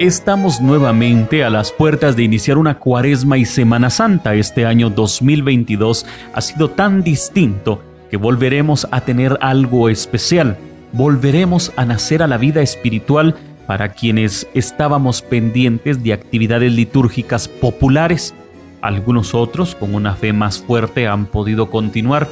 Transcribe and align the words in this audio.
Estamos 0.00 0.60
nuevamente 0.60 1.42
a 1.42 1.50
las 1.50 1.72
puertas 1.72 2.14
de 2.14 2.22
iniciar 2.22 2.56
una 2.56 2.78
cuaresma 2.78 3.36
y 3.36 3.44
Semana 3.44 3.90
Santa. 3.90 4.36
Este 4.36 4.64
año 4.64 4.90
2022 4.90 6.06
ha 6.32 6.40
sido 6.40 6.70
tan 6.70 7.02
distinto 7.02 7.82
que 8.08 8.16
volveremos 8.16 8.86
a 8.92 9.00
tener 9.00 9.36
algo 9.40 9.88
especial. 9.88 10.56
Volveremos 10.92 11.72
a 11.74 11.84
nacer 11.84 12.22
a 12.22 12.28
la 12.28 12.38
vida 12.38 12.62
espiritual 12.62 13.34
para 13.66 13.88
quienes 13.88 14.46
estábamos 14.54 15.20
pendientes 15.20 16.00
de 16.04 16.12
actividades 16.12 16.70
litúrgicas 16.70 17.48
populares. 17.48 18.34
Algunos 18.80 19.34
otros, 19.34 19.74
con 19.74 19.96
una 19.96 20.14
fe 20.14 20.32
más 20.32 20.60
fuerte, 20.60 21.08
han 21.08 21.26
podido 21.26 21.70
continuar, 21.70 22.28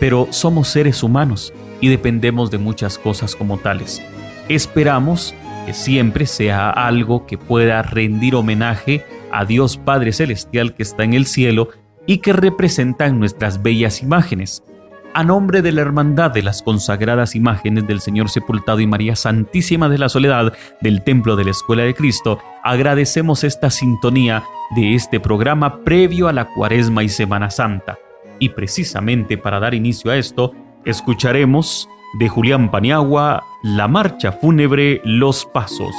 pero 0.00 0.28
somos 0.30 0.68
seres 0.68 1.02
humanos 1.02 1.52
y 1.78 1.88
dependemos 1.88 2.50
de 2.50 2.56
muchas 2.56 2.98
cosas 2.98 3.36
como 3.36 3.58
tales. 3.58 4.00
Esperamos 4.48 5.34
que 5.64 5.74
siempre 5.74 6.26
sea 6.26 6.70
algo 6.70 7.26
que 7.26 7.38
pueda 7.38 7.82
rendir 7.82 8.34
homenaje 8.34 9.04
a 9.30 9.44
Dios 9.44 9.76
Padre 9.76 10.12
Celestial 10.12 10.74
que 10.74 10.82
está 10.82 11.04
en 11.04 11.14
el 11.14 11.26
cielo 11.26 11.68
y 12.06 12.18
que 12.18 12.32
representan 12.32 13.18
nuestras 13.18 13.62
bellas 13.62 14.02
imágenes. 14.02 14.62
A 15.14 15.24
nombre 15.24 15.60
de 15.60 15.72
la 15.72 15.82
Hermandad 15.82 16.30
de 16.30 16.42
las 16.42 16.62
consagradas 16.62 17.34
imágenes 17.34 17.86
del 17.86 18.00
Señor 18.00 18.30
Sepultado 18.30 18.80
y 18.80 18.86
María 18.86 19.14
Santísima 19.14 19.90
de 19.90 19.98
la 19.98 20.08
Soledad 20.08 20.54
del 20.80 21.02
Templo 21.02 21.36
de 21.36 21.44
la 21.44 21.50
Escuela 21.50 21.82
de 21.82 21.94
Cristo, 21.94 22.38
agradecemos 22.64 23.44
esta 23.44 23.70
sintonía 23.70 24.42
de 24.74 24.94
este 24.94 25.20
programa 25.20 25.84
previo 25.84 26.28
a 26.28 26.32
la 26.32 26.46
Cuaresma 26.46 27.04
y 27.04 27.10
Semana 27.10 27.50
Santa. 27.50 27.98
Y 28.38 28.48
precisamente 28.48 29.36
para 29.36 29.60
dar 29.60 29.74
inicio 29.74 30.10
a 30.10 30.16
esto, 30.16 30.52
escucharemos 30.86 31.88
de 32.18 32.28
Julián 32.30 32.70
Paniagua, 32.70 33.44
La 33.64 33.86
Marcha 33.86 34.32
Fúnebre 34.32 35.00
Los 35.04 35.46
Pasos. 35.46 35.94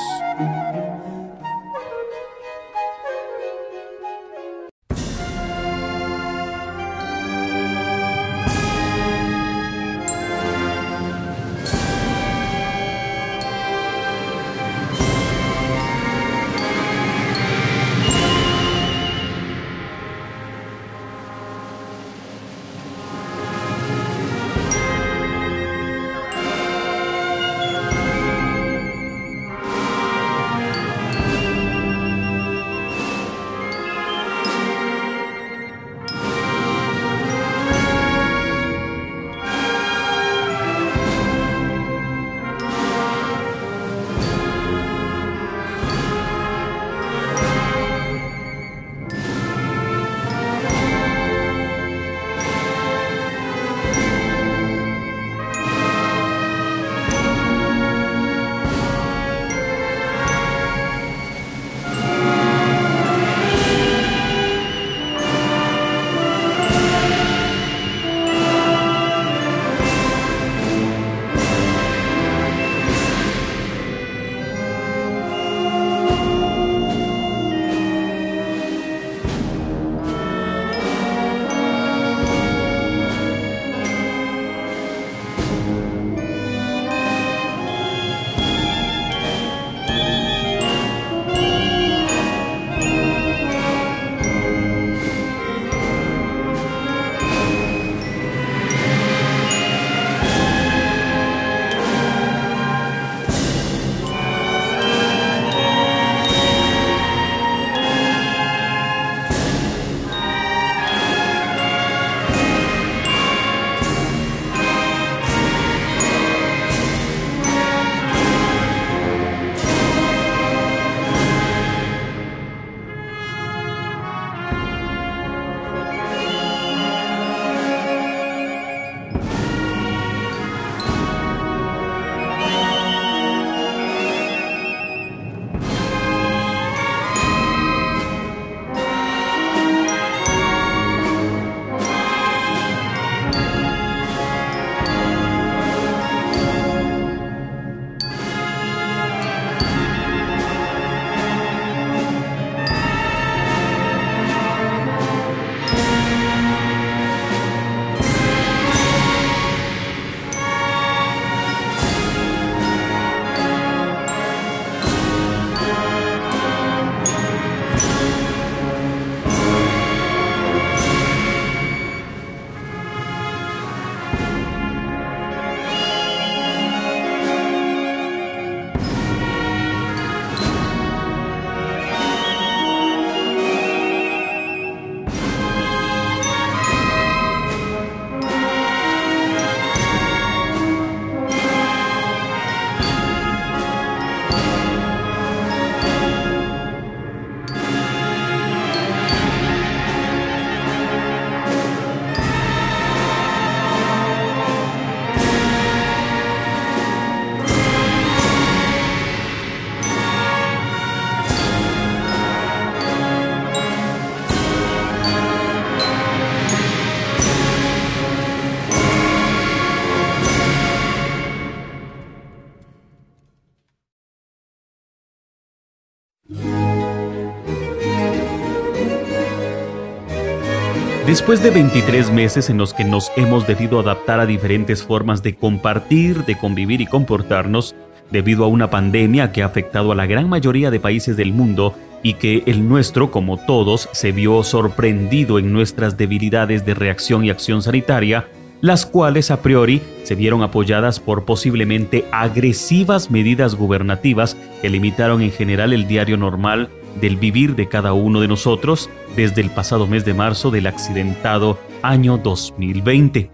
Después 231.24 231.42
de 231.42 231.52
23 231.52 232.12
meses 232.12 232.50
en 232.50 232.58
los 232.58 232.74
que 232.74 232.84
nos 232.84 233.10
hemos 233.16 233.48
debido 233.48 233.80
adaptar 233.80 234.20
a 234.20 234.26
diferentes 234.26 234.84
formas 234.84 235.24
de 235.24 235.36
compartir, 235.36 236.26
de 236.26 236.38
convivir 236.38 236.82
y 236.82 236.86
comportarnos, 236.86 237.76
debido 238.12 238.44
a 238.44 238.50
una 238.50 238.70
pandemia 238.70 239.32
que 239.32 239.42
ha 239.42 239.46
afectado 239.46 239.94
a 239.94 239.96
la 239.96 240.06
gran 240.06 240.28
mayoría 240.28 240.70
de 240.70 240.82
países 240.82 241.16
del 241.16 241.32
mundo 241.32 241.76
y 242.04 242.16
que 242.16 242.44
el 242.46 242.68
nuestro, 242.68 243.10
como 243.10 243.38
todos, 243.38 243.88
se 243.94 244.12
vio 244.12 244.44
sorprendido 244.44 245.40
en 245.40 245.54
nuestras 245.54 245.96
debilidades 245.96 246.66
de 246.66 246.74
reacción 246.74 247.24
y 247.24 247.30
acción 247.30 247.62
sanitaria, 247.62 248.28
las 248.60 248.86
cuales 248.86 249.32
a 249.32 249.42
priori 249.42 249.82
se 250.04 250.16
vieron 250.16 250.42
apoyadas 250.42 251.00
por 251.00 251.24
posiblemente 251.24 252.04
agresivas 252.12 253.12
medidas 253.12 253.56
gubernativas 253.56 254.36
que 254.62 254.70
limitaron 254.70 255.22
en 255.22 255.32
general 255.32 255.72
el 255.72 255.88
diario 255.88 256.18
normal 256.18 256.68
del 257.00 257.18
vivir 257.18 257.56
de 257.56 257.68
cada 257.68 257.94
uno 257.94 258.22
de 258.22 258.28
nosotros 258.28 258.90
desde 259.16 259.42
el 259.42 259.50
pasado 259.50 259.88
mes 259.88 260.06
de 260.06 260.14
marzo 260.14 260.52
del 260.52 260.68
accidentado 260.68 261.60
año 261.82 262.18
2020. 262.18 263.30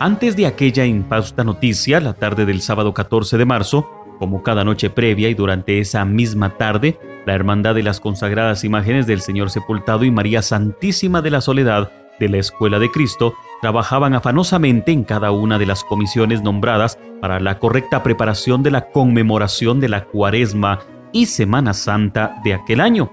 Antes 0.00 0.36
de 0.36 0.46
aquella 0.46 0.84
impausta 0.84 1.42
noticia, 1.42 2.00
la 2.00 2.14
tarde 2.14 2.46
del 2.46 2.60
sábado 2.60 2.94
14 2.94 3.36
de 3.36 3.44
marzo, 3.44 3.90
como 4.18 4.42
cada 4.42 4.64
noche 4.64 4.90
previa 4.90 5.28
y 5.28 5.34
durante 5.34 5.80
esa 5.80 6.04
misma 6.04 6.56
tarde, 6.56 6.98
la 7.26 7.34
Hermandad 7.34 7.74
de 7.74 7.82
las 7.82 8.00
Consagradas 8.00 8.64
Imágenes 8.64 9.06
del 9.06 9.20
Señor 9.20 9.50
Sepultado 9.50 10.04
y 10.04 10.10
María 10.10 10.42
Santísima 10.42 11.20
de 11.20 11.30
la 11.30 11.40
Soledad 11.40 11.90
de 12.18 12.28
la 12.28 12.38
Escuela 12.38 12.78
de 12.78 12.90
Cristo 12.90 13.34
trabajaban 13.60 14.14
afanosamente 14.14 14.92
en 14.92 15.04
cada 15.04 15.30
una 15.30 15.58
de 15.58 15.66
las 15.66 15.84
comisiones 15.84 16.42
nombradas 16.42 16.98
para 17.20 17.40
la 17.40 17.58
correcta 17.58 18.02
preparación 18.02 18.62
de 18.62 18.70
la 18.70 18.90
conmemoración 18.90 19.80
de 19.80 19.88
la 19.88 20.04
Cuaresma 20.04 20.80
y 21.12 21.26
Semana 21.26 21.74
Santa 21.74 22.40
de 22.44 22.54
aquel 22.54 22.80
año. 22.80 23.10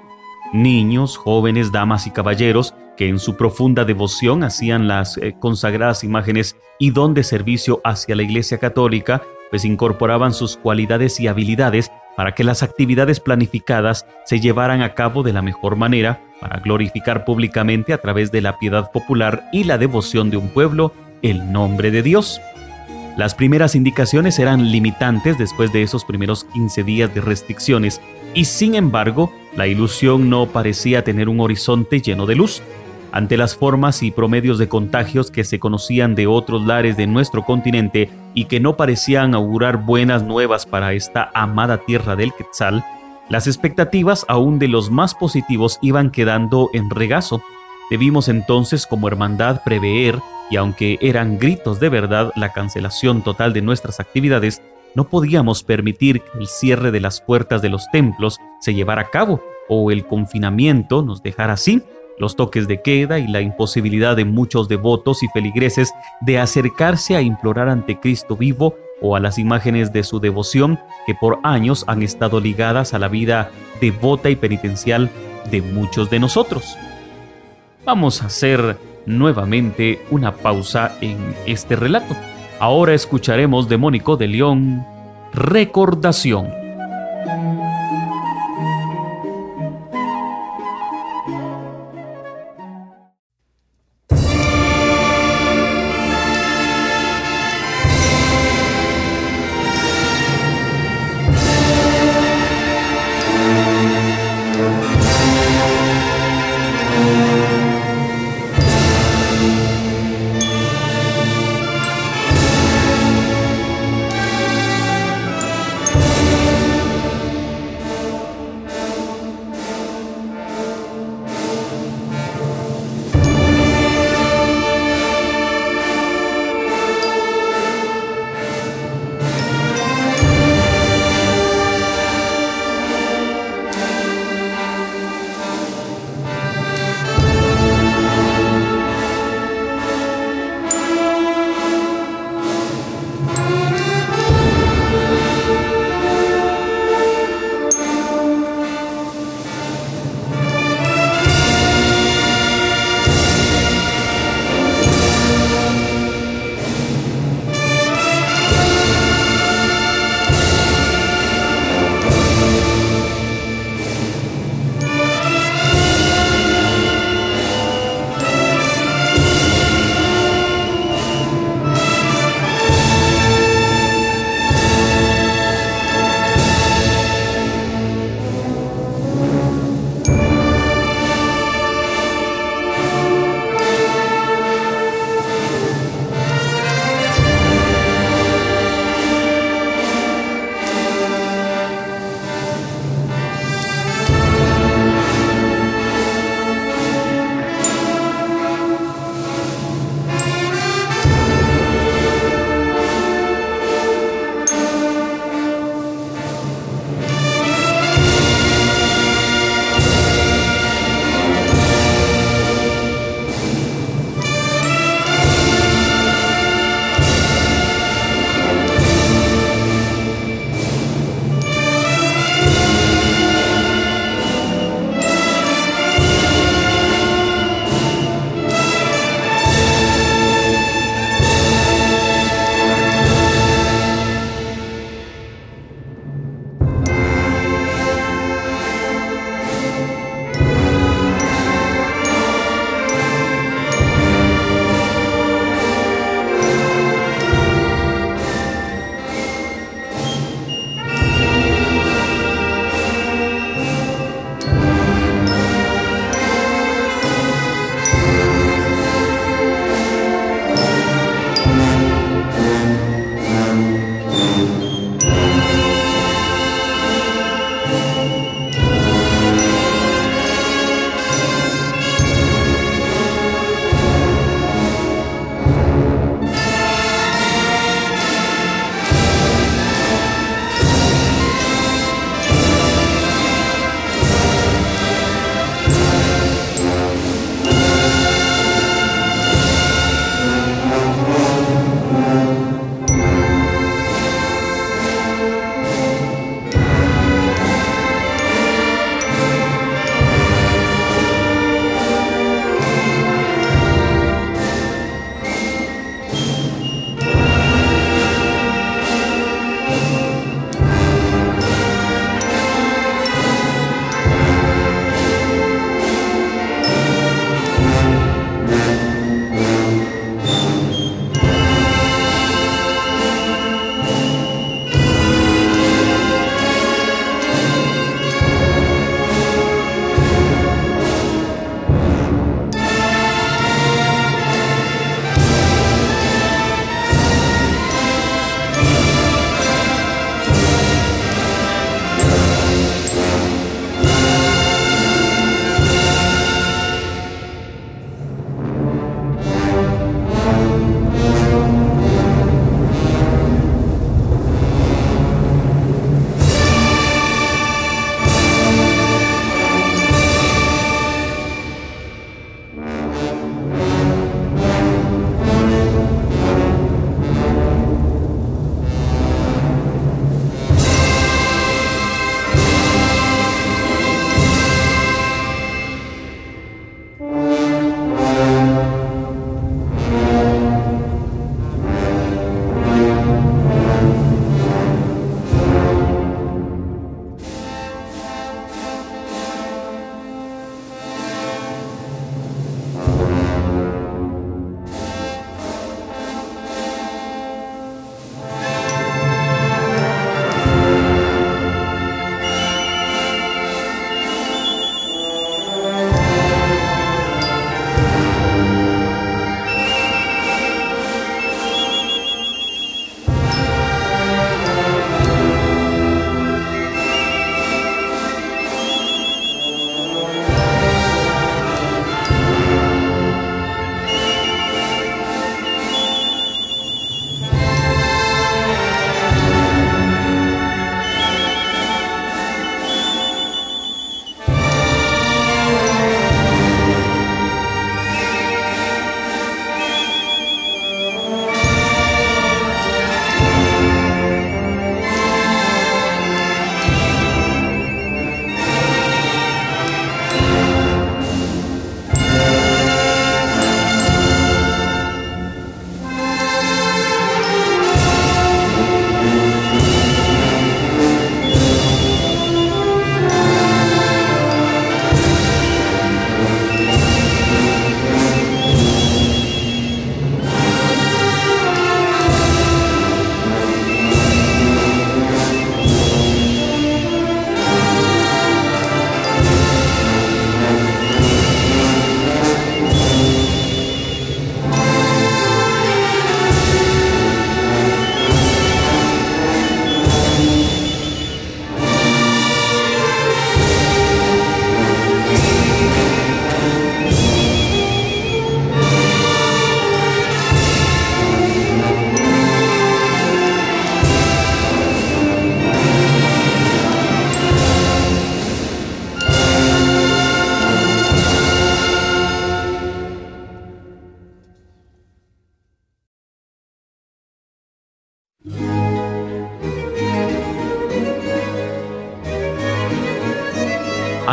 Niños, 0.53 1.17
jóvenes, 1.17 1.71
damas 1.71 2.07
y 2.07 2.11
caballeros 2.11 2.73
que 2.95 3.09
en 3.09 3.19
su 3.19 3.35
profunda 3.35 3.85
devoción 3.85 4.43
hacían 4.43 4.87
las 4.87 5.17
eh, 5.17 5.35
consagradas 5.39 6.03
imágenes 6.03 6.55
y 6.79 6.91
don 6.91 7.13
de 7.13 7.23
servicio 7.23 7.81
hacia 7.83 8.15
la 8.15 8.23
Iglesia 8.23 8.57
Católica, 8.57 9.21
pues 9.49 9.65
incorporaban 9.65 10.33
sus 10.33 10.57
cualidades 10.57 11.19
y 11.19 11.27
habilidades 11.27 11.91
para 12.15 12.33
que 12.33 12.43
las 12.43 12.63
actividades 12.63 13.19
planificadas 13.19 14.05
se 14.25 14.39
llevaran 14.39 14.81
a 14.81 14.93
cabo 14.93 15.23
de 15.23 15.33
la 15.33 15.41
mejor 15.41 15.75
manera 15.75 16.21
para 16.39 16.59
glorificar 16.59 17.25
públicamente 17.25 17.93
a 17.93 17.97
través 17.97 18.31
de 18.31 18.41
la 18.41 18.57
piedad 18.57 18.91
popular 18.91 19.49
y 19.51 19.65
la 19.65 19.77
devoción 19.77 20.29
de 20.29 20.37
un 20.37 20.49
pueblo 20.49 20.93
el 21.21 21.51
nombre 21.51 21.91
de 21.91 22.03
Dios. 22.03 22.39
Las 23.17 23.33
primeras 23.33 23.75
indicaciones 23.75 24.39
eran 24.39 24.71
limitantes 24.71 25.37
después 25.37 25.71
de 25.71 25.83
esos 25.83 26.03
primeros 26.03 26.43
15 26.43 26.83
días 26.83 27.13
de 27.15 27.21
restricciones 27.21 28.01
y 28.33 28.43
sin 28.45 28.75
embargo 28.75 29.31
la 29.55 29.67
ilusión 29.67 30.29
no 30.29 30.47
parecía 30.47 31.03
tener 31.05 31.29
un 31.29 31.39
horizonte 31.39 32.01
lleno 32.01 32.25
de 32.25 32.35
luz. 32.35 32.61
Ante 33.13 33.37
las 33.37 33.55
formas 33.55 34.03
y 34.03 34.11
promedios 34.11 34.57
de 34.57 34.67
contagios 34.67 35.31
que 35.31 35.45
se 35.45 35.59
conocían 35.59 36.15
de 36.15 36.27
otros 36.27 36.65
lares 36.65 36.97
de 36.97 37.07
nuestro 37.07 37.43
continente 37.45 38.09
y 38.33 38.45
que 38.45 38.59
no 38.59 38.75
parecían 38.75 39.33
augurar 39.33 39.77
buenas 39.77 40.23
nuevas 40.23 40.65
para 40.65 40.91
esta 40.91 41.31
amada 41.33 41.77
tierra 41.77 42.17
del 42.17 42.33
Quetzal, 42.33 42.83
las 43.29 43.47
expectativas 43.47 44.25
aún 44.27 44.59
de 44.59 44.67
los 44.67 44.91
más 44.91 45.15
positivos 45.15 45.79
iban 45.81 46.11
quedando 46.11 46.69
en 46.73 46.89
regazo. 46.89 47.41
Debimos 47.89 48.29
entonces 48.29 48.87
como 48.87 49.07
hermandad 49.07 49.61
prever 49.63 50.19
y 50.49 50.57
aunque 50.57 50.97
eran 51.01 51.37
gritos 51.37 51.79
de 51.79 51.89
verdad 51.89 52.31
la 52.35 52.53
cancelación 52.53 53.23
total 53.23 53.53
de 53.53 53.61
nuestras 53.61 53.99
actividades, 53.99 54.61
no 54.95 55.09
podíamos 55.09 55.63
permitir 55.63 56.21
que 56.21 56.39
el 56.39 56.47
cierre 56.47 56.91
de 56.91 57.01
las 57.01 57.21
puertas 57.21 57.61
de 57.61 57.69
los 57.69 57.89
templos 57.91 58.39
se 58.59 58.73
llevara 58.73 59.03
a 59.03 59.09
cabo 59.09 59.41
o 59.67 59.91
el 59.91 60.05
confinamiento 60.05 61.03
nos 61.03 61.21
dejara 61.21 61.53
así, 61.53 61.83
los 62.17 62.35
toques 62.35 62.67
de 62.67 62.81
queda 62.81 63.19
y 63.19 63.27
la 63.27 63.41
imposibilidad 63.41 64.15
de 64.15 64.25
muchos 64.25 64.69
devotos 64.69 65.21
y 65.21 65.27
feligreses 65.27 65.91
de 66.21 66.39
acercarse 66.39 67.15
a 67.15 67.21
implorar 67.21 67.67
ante 67.67 67.99
Cristo 67.99 68.37
vivo 68.37 68.75
o 69.01 69.15
a 69.15 69.19
las 69.19 69.37
imágenes 69.37 69.91
de 69.91 70.03
su 70.03 70.19
devoción 70.19 70.79
que 71.05 71.13
por 71.13 71.39
años 71.43 71.83
han 71.87 72.01
estado 72.01 72.39
ligadas 72.39 72.93
a 72.93 72.99
la 72.99 73.09
vida 73.09 73.51
devota 73.81 74.29
y 74.29 74.35
penitencial 74.37 75.09
de 75.51 75.61
muchos 75.61 76.09
de 76.09 76.19
nosotros. 76.19 76.77
Vamos 77.85 78.23
a 78.23 78.25
hacer 78.25 78.77
nuevamente 79.05 80.01
una 80.09 80.31
pausa 80.33 80.97
en 81.01 81.35
este 81.45 81.75
relato. 81.75 82.15
Ahora 82.59 82.95
escucharemos 82.95 83.69
de 83.69 83.77
Mónico 83.77 84.17
de 84.17 84.27
León, 84.27 84.83
Recordación. 85.33 86.47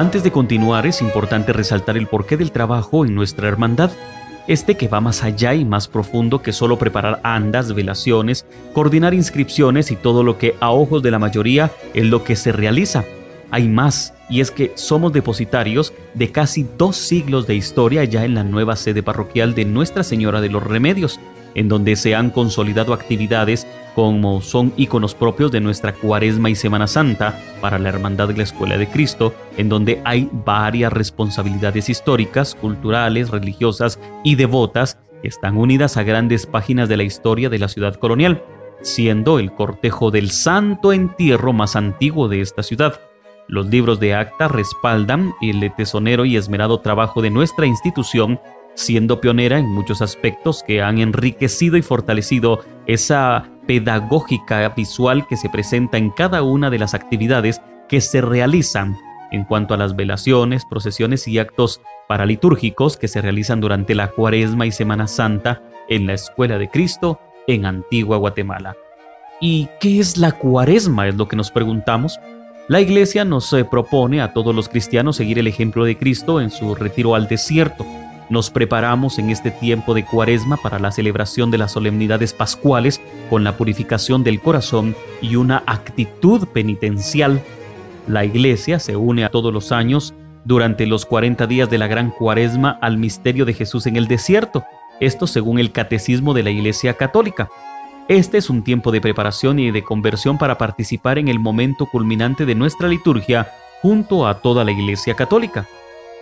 Antes 0.03 0.25
de 0.25 0.33
continuar, 0.33 0.85
es 0.85 1.01
importante 1.01 1.53
resaltar 1.53 1.97
el 1.97 2.09
porqué 2.09 2.37
del 2.37 2.51
trabajo 2.51 3.07
en 3.07 3.15
nuestra 3.15 3.47
hermandad. 3.47 3.93
Este 4.49 4.77
que 4.77 4.89
va 4.89 5.01
más 5.01 5.23
allá 5.23 5.55
y 5.55 5.65
más 5.65 5.87
profundo 5.87 6.43
que 6.43 6.53
solo 6.53 6.77
preparar 6.77 7.21
andas, 7.23 7.73
velaciones, 7.73 8.45
coordinar 8.73 9.15
inscripciones 9.15 9.93
y 9.93 9.97
todo 9.97 10.25
lo 10.25 10.39
que 10.39 10.57
a 10.59 10.73
ojos 10.73 11.05
de 11.05 11.13
la 11.13 11.21
mayoría 11.21 11.71
es 11.95 12.05
lo 12.05 12.25
que 12.25 12.35
se 12.35 12.51
realiza. 12.51 13.05
Hay 13.53 13.69
más, 13.69 14.13
y 14.29 14.41
es 14.41 14.51
que 14.51 14.73
somos 14.75 15.13
depositarios 15.13 15.95
de 16.15 16.33
casi 16.33 16.67
dos 16.77 16.97
siglos 16.97 17.47
de 17.47 17.55
historia 17.55 18.03
ya 18.03 18.25
en 18.25 18.35
la 18.35 18.43
nueva 18.43 18.75
sede 18.75 19.05
parroquial 19.05 19.55
de 19.55 19.67
Nuestra 19.67 20.03
Señora 20.03 20.41
de 20.41 20.49
los 20.49 20.65
Remedios, 20.65 21.21
en 21.55 21.69
donde 21.69 21.97
se 21.97 22.15
han 22.15 22.31
consolidado 22.31 22.93
actividades 22.93 23.67
como 23.95 24.41
son 24.41 24.73
íconos 24.77 25.15
propios 25.15 25.53
de 25.53 25.61
nuestra 25.61 25.93
Cuaresma 25.93 26.51
y 26.51 26.55
Semana 26.55 26.87
Santa 26.87 27.39
para 27.61 27.79
la 27.79 27.91
Hermandad 27.91 28.29
de 28.29 28.37
la 28.37 28.43
Escuela 28.43 28.79
de 28.79 28.89
Cristo, 28.89 29.35
en 29.57 29.69
donde 29.69 30.01
hay 30.05 30.29
varias 30.33 30.93
responsabilidades 30.93 31.89
históricas, 31.89 32.55
culturales, 32.55 33.31
religiosas 33.31 33.99
y 34.25 34.37
devotas 34.37 34.99
que 35.21 35.29
están 35.29 35.57
unidas 35.57 35.97
a 35.97 36.03
grandes 36.03 36.47
páginas 36.47 36.89
de 36.89 36.97
la 36.97 37.05
historia 37.05 37.49
de 37.49 37.59
la 37.59 37.69
ciudad 37.69 37.95
colonial, 37.95 38.43
siendo 38.81 39.39
el 39.39 39.53
cortejo 39.53 40.11
del 40.11 40.31
Santo 40.31 40.93
Entierro 40.93 41.53
más 41.53 41.77
antiguo 41.77 42.29
de 42.29 42.41
esta 42.41 42.63
ciudad. 42.63 43.01
Los 43.49 43.67
libros 43.67 44.01
de 44.01 44.15
acta 44.15 44.49
respaldan 44.49 45.35
el 45.43 45.73
tesonero 45.77 46.25
y 46.25 46.37
esmerado 46.37 46.81
trabajo 46.81 47.23
de 47.23 47.31
nuestra 47.31 47.67
institución, 47.67 48.41
siendo 48.75 49.21
pionera 49.21 49.59
en 49.59 49.67
muchos 49.67 50.03
aspectos 50.03 50.63
que 50.63 50.83
han 50.83 50.99
enriquecido 50.99 51.77
y 51.77 51.83
fortalecido 51.83 52.61
esa 52.87 53.49
pedagógica 53.67 54.69
visual 54.71 55.27
que 55.27 55.37
se 55.37 55.49
presenta 55.49 55.99
en 55.99 56.11
cada 56.11 56.43
una 56.43 56.71
de 56.71 56.79
las 56.79 56.95
actividades 56.95 57.61
que 57.89 58.01
se 58.01 58.21
realizan 58.21 58.97
en 59.31 59.45
cuanto 59.45 59.75
a 59.75 59.77
las 59.79 59.97
velaciones, 59.97 60.65
procesiones 60.67 61.27
y 61.27 61.39
actos 61.39 61.81
paralitúrgicos 62.07 62.97
que 62.97 63.09
se 63.09 63.23
realizan 63.23 63.61
durante 63.61 63.95
la 63.95 64.09
Cuaresma 64.09 64.67
y 64.67 64.73
Semana 64.73 65.07
Santa 65.07 65.63
en 65.89 66.07
la 66.07 66.13
Escuela 66.13 66.59
de 66.59 66.69
Cristo 66.69 67.19
en 67.47 67.65
Antigua 67.65 68.19
Guatemala. 68.19 68.77
¿Y 69.41 69.69
qué 69.81 69.99
es 69.99 70.19
la 70.19 70.33
Cuaresma? 70.33 71.09
Es 71.09 71.17
lo 71.17 71.27
que 71.27 71.37
nos 71.37 71.51
preguntamos. 71.51 72.21
La 72.69 72.81
iglesia 72.81 73.25
nos 73.25 73.53
eh, 73.53 73.65
propone 73.65 74.21
a 74.21 74.33
todos 74.33 74.55
los 74.55 74.69
cristianos 74.69 75.17
seguir 75.17 75.39
el 75.39 75.49
ejemplo 75.49 75.85
de 75.85 75.97
Cristo 75.97 76.41
en 76.41 76.51
su 76.51 76.75
retiro 76.75 77.15
al 77.15 77.27
desierto. 77.27 77.85
Nos 78.33 78.49
preparamos 78.49 79.19
en 79.19 79.29
este 79.29 79.51
tiempo 79.51 79.93
de 79.93 80.07
cuaresma 80.07 80.57
para 80.57 80.79
la 80.79 80.91
celebración 80.91 81.51
de 81.51 81.59
las 81.59 81.73
solemnidades 81.73 82.33
pascuales 82.33 82.99
con 83.29 83.45
la 83.45 83.59
purificación 83.59 84.25
del 84.25 84.41
corazón 84.41 84.97
y 85.21 85.37
una 85.37 85.63
actitud 85.67 86.49
penitencial. 86.49 87.43
La 88.09 88.25
iglesia 88.25 88.79
se 88.79 88.97
une 88.97 89.27
a 89.27 89.29
todos 89.29 89.53
los 89.53 89.71
años 89.71 90.15
durante 90.47 90.87
los 90.87 91.05
40 91.05 91.47
días 91.47 91.69
de 91.69 91.77
la 91.77 91.89
gran 91.89 92.11
cuaresma 92.11 92.79
al 92.81 92.97
misterio 92.97 93.45
de 93.45 93.53
Jesús 93.53 93.87
en 93.87 93.97
el 93.97 94.09
desierto, 94.09 94.65
esto 94.99 95.27
según 95.27 95.59
el 95.59 95.71
catecismo 95.71 96.33
de 96.33 96.43
la 96.43 96.51
iglesia 96.53 96.95
católica. 96.95 97.51
Este 98.09 98.39
es 98.39 98.49
un 98.49 98.65
tiempo 98.65 98.93
de 98.93 99.03
preparación 99.03 99.59
y 99.59 99.71
de 99.73 99.85
conversión 99.85 100.39
para 100.39 100.57
participar 100.57 101.19
en 101.19 101.29
el 101.29 101.39
momento 101.39 101.85
culminante 101.85 102.47
de 102.47 102.55
nuestra 102.55 102.89
liturgia 102.89 103.53
junto 103.83 104.27
a 104.27 104.41
toda 104.41 104.65
la 104.65 104.73
Iglesia 104.73 105.13
Católica. 105.13 105.67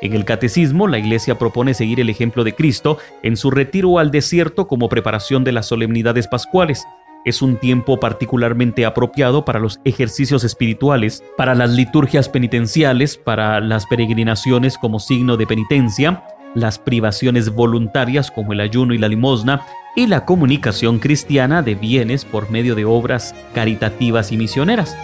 En 0.02 0.14
el 0.14 0.24
Catecismo, 0.24 0.88
la 0.88 0.98
Iglesia 0.98 1.38
propone 1.38 1.74
seguir 1.74 2.00
el 2.00 2.08
ejemplo 2.08 2.42
de 2.42 2.54
Cristo 2.54 2.98
en 3.22 3.36
su 3.36 3.50
retiro 3.50 3.98
al 3.98 4.10
desierto 4.10 4.66
como 4.66 4.88
preparación 4.88 5.44
de 5.44 5.52
las 5.52 5.66
solemnidades 5.66 6.26
pascuales. 6.26 6.86
Es 7.26 7.42
un 7.42 7.56
tiempo 7.56 8.00
particularmente 8.00 8.86
apropiado 8.86 9.44
para 9.44 9.60
los 9.60 9.78
ejercicios 9.84 10.42
espirituales, 10.42 11.22
para 11.36 11.54
las 11.54 11.70
liturgias 11.70 12.30
penitenciales, 12.30 13.18
para 13.18 13.60
las 13.60 13.84
peregrinaciones 13.86 14.78
como 14.78 15.00
signo 15.00 15.36
de 15.36 15.46
penitencia, 15.46 16.24
las 16.54 16.78
privaciones 16.78 17.50
voluntarias 17.50 18.30
como 18.30 18.54
el 18.54 18.60
ayuno 18.60 18.94
y 18.94 18.98
la 18.98 19.08
limosna, 19.08 19.66
y 19.96 20.06
la 20.06 20.24
comunicación 20.24 20.98
cristiana 20.98 21.62
de 21.62 21.74
bienes 21.74 22.24
por 22.24 22.50
medio 22.50 22.74
de 22.74 22.86
obras 22.86 23.34
caritativas 23.54 24.32
y 24.32 24.38
misioneras. 24.38 24.96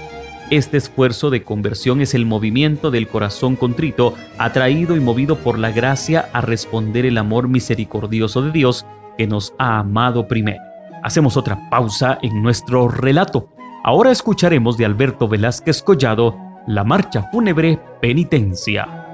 Este 0.50 0.76
esfuerzo 0.76 1.30
de 1.30 1.42
conversión 1.42 2.00
es 2.00 2.14
el 2.14 2.24
movimiento 2.24 2.92
del 2.92 3.08
corazón 3.08 3.56
contrito, 3.56 4.14
atraído 4.38 4.94
y 4.96 5.00
movido 5.00 5.36
por 5.38 5.58
la 5.58 5.72
gracia 5.72 6.28
a 6.32 6.40
responder 6.40 7.04
el 7.04 7.18
amor 7.18 7.48
misericordioso 7.48 8.42
de 8.42 8.52
Dios 8.52 8.86
que 9.18 9.26
nos 9.26 9.54
ha 9.58 9.80
amado 9.80 10.28
primero. 10.28 10.62
Hacemos 11.02 11.36
otra 11.36 11.68
pausa 11.68 12.20
en 12.22 12.42
nuestro 12.44 12.86
relato. 12.88 13.48
Ahora 13.82 14.12
escucharemos 14.12 14.76
de 14.76 14.84
Alberto 14.84 15.26
Velázquez 15.26 15.82
Collado 15.82 16.36
la 16.68 16.84
marcha 16.84 17.28
fúnebre 17.32 17.80
Penitencia. 18.00 19.05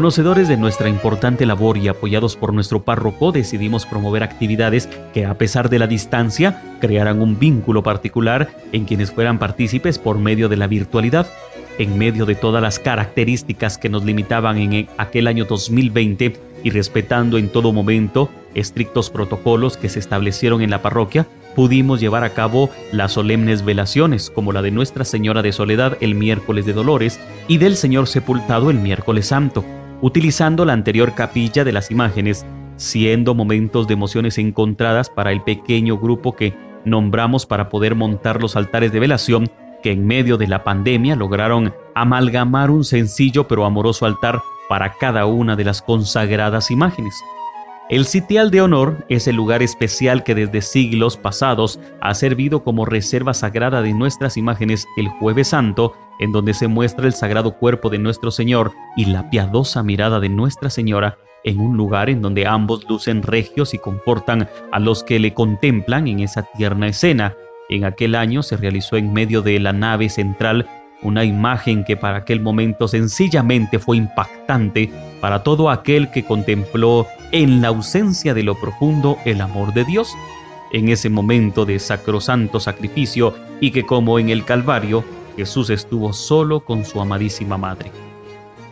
Conocedores 0.00 0.48
de 0.48 0.56
nuestra 0.56 0.88
importante 0.88 1.44
labor 1.44 1.76
y 1.76 1.88
apoyados 1.88 2.34
por 2.34 2.54
nuestro 2.54 2.84
párroco, 2.84 3.32
decidimos 3.32 3.84
promover 3.84 4.22
actividades 4.22 4.88
que, 5.12 5.26
a 5.26 5.34
pesar 5.34 5.68
de 5.68 5.78
la 5.78 5.86
distancia, 5.86 6.62
crearan 6.80 7.20
un 7.20 7.38
vínculo 7.38 7.82
particular 7.82 8.48
en 8.72 8.86
quienes 8.86 9.12
fueran 9.12 9.38
partícipes 9.38 9.98
por 9.98 10.18
medio 10.18 10.48
de 10.48 10.56
la 10.56 10.68
virtualidad. 10.68 11.26
En 11.76 11.98
medio 11.98 12.24
de 12.24 12.34
todas 12.34 12.62
las 12.62 12.78
características 12.78 13.76
que 13.76 13.90
nos 13.90 14.02
limitaban 14.02 14.56
en 14.56 14.88
aquel 14.96 15.26
año 15.26 15.44
2020 15.44 16.32
y 16.64 16.70
respetando 16.70 17.36
en 17.36 17.50
todo 17.50 17.70
momento 17.70 18.30
estrictos 18.54 19.10
protocolos 19.10 19.76
que 19.76 19.90
se 19.90 19.98
establecieron 19.98 20.62
en 20.62 20.70
la 20.70 20.80
parroquia, 20.80 21.26
pudimos 21.54 22.00
llevar 22.00 22.24
a 22.24 22.30
cabo 22.30 22.70
las 22.90 23.12
solemnes 23.12 23.66
velaciones, 23.66 24.30
como 24.30 24.52
la 24.52 24.62
de 24.62 24.70
Nuestra 24.70 25.04
Señora 25.04 25.42
de 25.42 25.52
Soledad 25.52 25.98
el 26.00 26.14
miércoles 26.14 26.64
de 26.64 26.72
Dolores 26.72 27.20
y 27.48 27.58
del 27.58 27.76
Señor 27.76 28.06
sepultado 28.06 28.70
el 28.70 28.78
miércoles 28.78 29.26
santo 29.26 29.62
utilizando 30.02 30.64
la 30.64 30.72
anterior 30.72 31.14
capilla 31.14 31.64
de 31.64 31.72
las 31.72 31.90
imágenes, 31.90 32.46
siendo 32.76 33.34
momentos 33.34 33.86
de 33.86 33.94
emociones 33.94 34.38
encontradas 34.38 35.10
para 35.10 35.32
el 35.32 35.42
pequeño 35.42 35.98
grupo 35.98 36.34
que 36.34 36.54
nombramos 36.84 37.46
para 37.46 37.68
poder 37.68 37.94
montar 37.94 38.40
los 38.40 38.56
altares 38.56 38.92
de 38.92 39.00
velación 39.00 39.50
que 39.82 39.92
en 39.92 40.06
medio 40.06 40.36
de 40.36 40.46
la 40.46 40.64
pandemia 40.64 41.16
lograron 41.16 41.74
amalgamar 41.94 42.70
un 42.70 42.84
sencillo 42.84 43.48
pero 43.48 43.64
amoroso 43.64 44.06
altar 44.06 44.40
para 44.68 44.94
cada 44.94 45.26
una 45.26 45.56
de 45.56 45.64
las 45.64 45.82
consagradas 45.82 46.70
imágenes. 46.70 47.14
El 47.90 48.04
sitial 48.04 48.52
de 48.52 48.62
honor 48.62 49.04
es 49.08 49.26
el 49.26 49.34
lugar 49.34 49.64
especial 49.64 50.22
que 50.22 50.36
desde 50.36 50.62
siglos 50.62 51.16
pasados 51.16 51.80
ha 52.00 52.14
servido 52.14 52.62
como 52.62 52.84
reserva 52.84 53.34
sagrada 53.34 53.82
de 53.82 53.92
nuestras 53.92 54.36
imágenes 54.36 54.86
el 54.96 55.08
jueves 55.08 55.48
santo, 55.48 55.94
en 56.20 56.30
donde 56.30 56.54
se 56.54 56.68
muestra 56.68 57.08
el 57.08 57.14
sagrado 57.14 57.56
cuerpo 57.56 57.90
de 57.90 57.98
nuestro 57.98 58.30
Señor 58.30 58.70
y 58.96 59.06
la 59.06 59.28
piadosa 59.28 59.82
mirada 59.82 60.20
de 60.20 60.28
Nuestra 60.28 60.70
Señora 60.70 61.18
en 61.42 61.58
un 61.58 61.76
lugar 61.76 62.10
en 62.10 62.22
donde 62.22 62.46
ambos 62.46 62.88
lucen 62.88 63.24
regios 63.24 63.74
y 63.74 63.78
confortan 63.78 64.48
a 64.70 64.78
los 64.78 65.02
que 65.02 65.18
le 65.18 65.34
contemplan 65.34 66.06
en 66.06 66.20
esa 66.20 66.42
tierna 66.42 66.86
escena. 66.86 67.34
En 67.68 67.84
aquel 67.84 68.14
año 68.14 68.44
se 68.44 68.56
realizó 68.56 68.98
en 68.98 69.12
medio 69.12 69.42
de 69.42 69.58
la 69.58 69.72
nave 69.72 70.10
central 70.10 70.68
una 71.02 71.24
imagen 71.24 71.82
que 71.82 71.96
para 71.96 72.18
aquel 72.18 72.40
momento 72.40 72.86
sencillamente 72.86 73.80
fue 73.80 73.96
impactante 73.96 74.92
para 75.20 75.42
todo 75.42 75.70
aquel 75.70 76.12
que 76.12 76.24
contempló 76.24 77.08
en 77.32 77.60
la 77.60 77.68
ausencia 77.68 78.34
de 78.34 78.42
lo 78.42 78.54
profundo 78.54 79.18
el 79.24 79.40
amor 79.40 79.72
de 79.72 79.84
Dios, 79.84 80.14
en 80.72 80.88
ese 80.88 81.10
momento 81.10 81.64
de 81.64 81.78
sacrosanto 81.78 82.60
sacrificio 82.60 83.34
y 83.60 83.70
que 83.70 83.86
como 83.86 84.18
en 84.18 84.30
el 84.30 84.44
Calvario, 84.44 85.04
Jesús 85.36 85.70
estuvo 85.70 86.12
solo 86.12 86.60
con 86.60 86.84
su 86.84 87.00
amadísima 87.00 87.56
madre. 87.56 87.90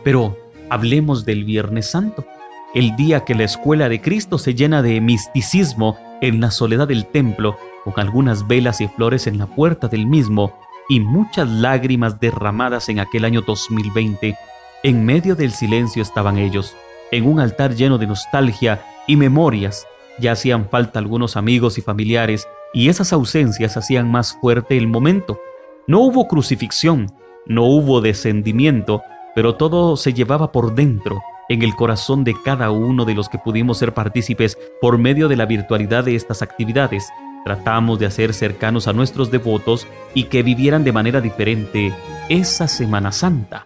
Pero 0.03 0.37
hablemos 0.69 1.25
del 1.25 1.43
Viernes 1.43 1.89
Santo, 1.89 2.25
el 2.73 2.95
día 2.95 3.25
que 3.25 3.35
la 3.35 3.43
escuela 3.43 3.89
de 3.89 4.01
Cristo 4.01 4.37
se 4.37 4.53
llena 4.53 4.81
de 4.81 5.01
misticismo 5.01 5.97
en 6.21 6.39
la 6.39 6.51
soledad 6.51 6.87
del 6.87 7.05
templo, 7.05 7.57
con 7.83 7.93
algunas 7.97 8.47
velas 8.47 8.81
y 8.81 8.87
flores 8.87 9.25
en 9.25 9.37
la 9.37 9.47
puerta 9.47 9.87
del 9.87 10.05
mismo, 10.05 10.53
y 10.87 10.99
muchas 10.99 11.47
lágrimas 11.49 12.19
derramadas 12.19 12.89
en 12.89 12.99
aquel 12.99 13.25
año 13.25 13.41
2020, 13.41 14.35
en 14.83 15.05
medio 15.05 15.35
del 15.35 15.51
silencio 15.51 16.01
estaban 16.01 16.37
ellos, 16.37 16.75
en 17.11 17.27
un 17.27 17.39
altar 17.39 17.75
lleno 17.75 17.97
de 17.97 18.07
nostalgia 18.07 18.81
y 19.07 19.15
memorias. 19.15 19.87
Ya 20.19 20.33
hacían 20.33 20.69
falta 20.69 20.99
algunos 20.99 21.37
amigos 21.37 21.77
y 21.77 21.81
familiares, 21.81 22.47
y 22.73 22.89
esas 22.89 23.13
ausencias 23.13 23.77
hacían 23.77 24.11
más 24.11 24.37
fuerte 24.41 24.77
el 24.77 24.87
momento. 24.87 25.39
No 25.87 25.99
hubo 26.01 26.27
crucifixión, 26.27 27.07
no 27.45 27.65
hubo 27.65 28.01
descendimiento, 28.01 29.01
pero 29.33 29.55
todo 29.55 29.97
se 29.97 30.13
llevaba 30.13 30.51
por 30.51 30.75
dentro, 30.75 31.19
en 31.47 31.63
el 31.63 31.75
corazón 31.75 32.23
de 32.23 32.35
cada 32.43 32.69
uno 32.69 33.05
de 33.05 33.15
los 33.15 33.29
que 33.29 33.39
pudimos 33.39 33.79
ser 33.79 33.93
partícipes 33.93 34.57
por 34.81 34.97
medio 34.97 35.27
de 35.27 35.35
la 35.35 35.45
virtualidad 35.45 36.03
de 36.03 36.15
estas 36.15 36.41
actividades, 36.41 37.09
Tratamos 37.43 37.99
de 37.99 38.05
hacer 38.05 38.33
cercanos 38.33 38.87
a 38.87 38.93
nuestros 38.93 39.31
devotos 39.31 39.87
y 40.13 40.25
que 40.25 40.43
vivieran 40.43 40.83
de 40.83 40.91
manera 40.91 41.21
diferente 41.21 41.93
esa 42.27 42.67
Semana 42.67 43.11
Santa. 43.11 43.65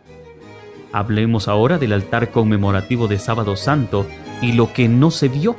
Hablemos 0.93 1.47
ahora 1.47 1.79
del 1.79 1.91
altar 1.91 2.29
conmemorativo 2.29 3.07
de 3.07 3.17
Sábado 3.17 3.55
Santo 3.55 4.05
y 4.43 4.51
lo 4.51 4.71
que 4.73 4.87
no 4.87 5.09
se 5.09 5.27
vio. 5.27 5.55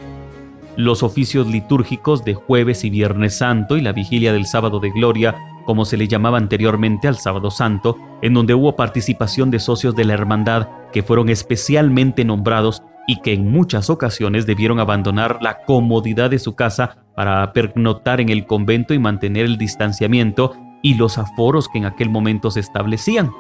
Los 0.77 1.03
oficios 1.03 1.49
litúrgicos 1.49 2.25
de 2.25 2.35
jueves 2.35 2.85
y 2.85 2.91
viernes 2.91 3.37
santo 3.39 3.77
y 3.77 3.81
la 3.81 3.93
vigilia 3.93 4.33
del 4.33 4.47
sábado 4.47 4.79
de 4.79 4.91
gloria, 4.91 5.35
como 5.67 5.85
se 5.85 5.97
le 5.97 6.07
llamaba 6.07 6.39
anteriormente 6.39 7.09
al 7.09 7.19
sábado 7.19 7.51
santo, 7.51 7.99
en 8.23 8.33
donde 8.33 8.55
hubo 8.55 8.77
participación 8.77 9.51
de 9.51 9.59
socios 9.59 9.97
de 9.97 10.05
la 10.05 10.15
hermandad 10.15 10.69
que 10.93 11.03
fueron 11.03 11.29
especialmente 11.29 12.25
nombrados 12.25 12.85
y 13.09 13.21
que 13.21 13.33
en 13.33 13.51
muchas 13.51 13.91
ocasiones 13.91 14.47
debieron 14.47 14.79
abandonar 14.79 15.39
la 15.43 15.65
comodidad 15.65 16.31
de 16.31 16.39
su 16.39 16.55
casa 16.55 16.99
para 17.17 17.53
pernoctar 17.53 18.21
en 18.21 18.29
el 18.29 18.47
convento 18.47 18.95
y 18.95 19.01
mantener 19.01 19.47
el 19.47 19.59
distanciamiento 19.59 20.55
y 20.81 20.95
los 20.95 21.19
aforos 21.19 21.69
que 21.69 21.79
en 21.79 21.87
aquel 21.87 22.09
momento 22.09 22.53
se 22.53 22.61
establecían. 22.61 23.31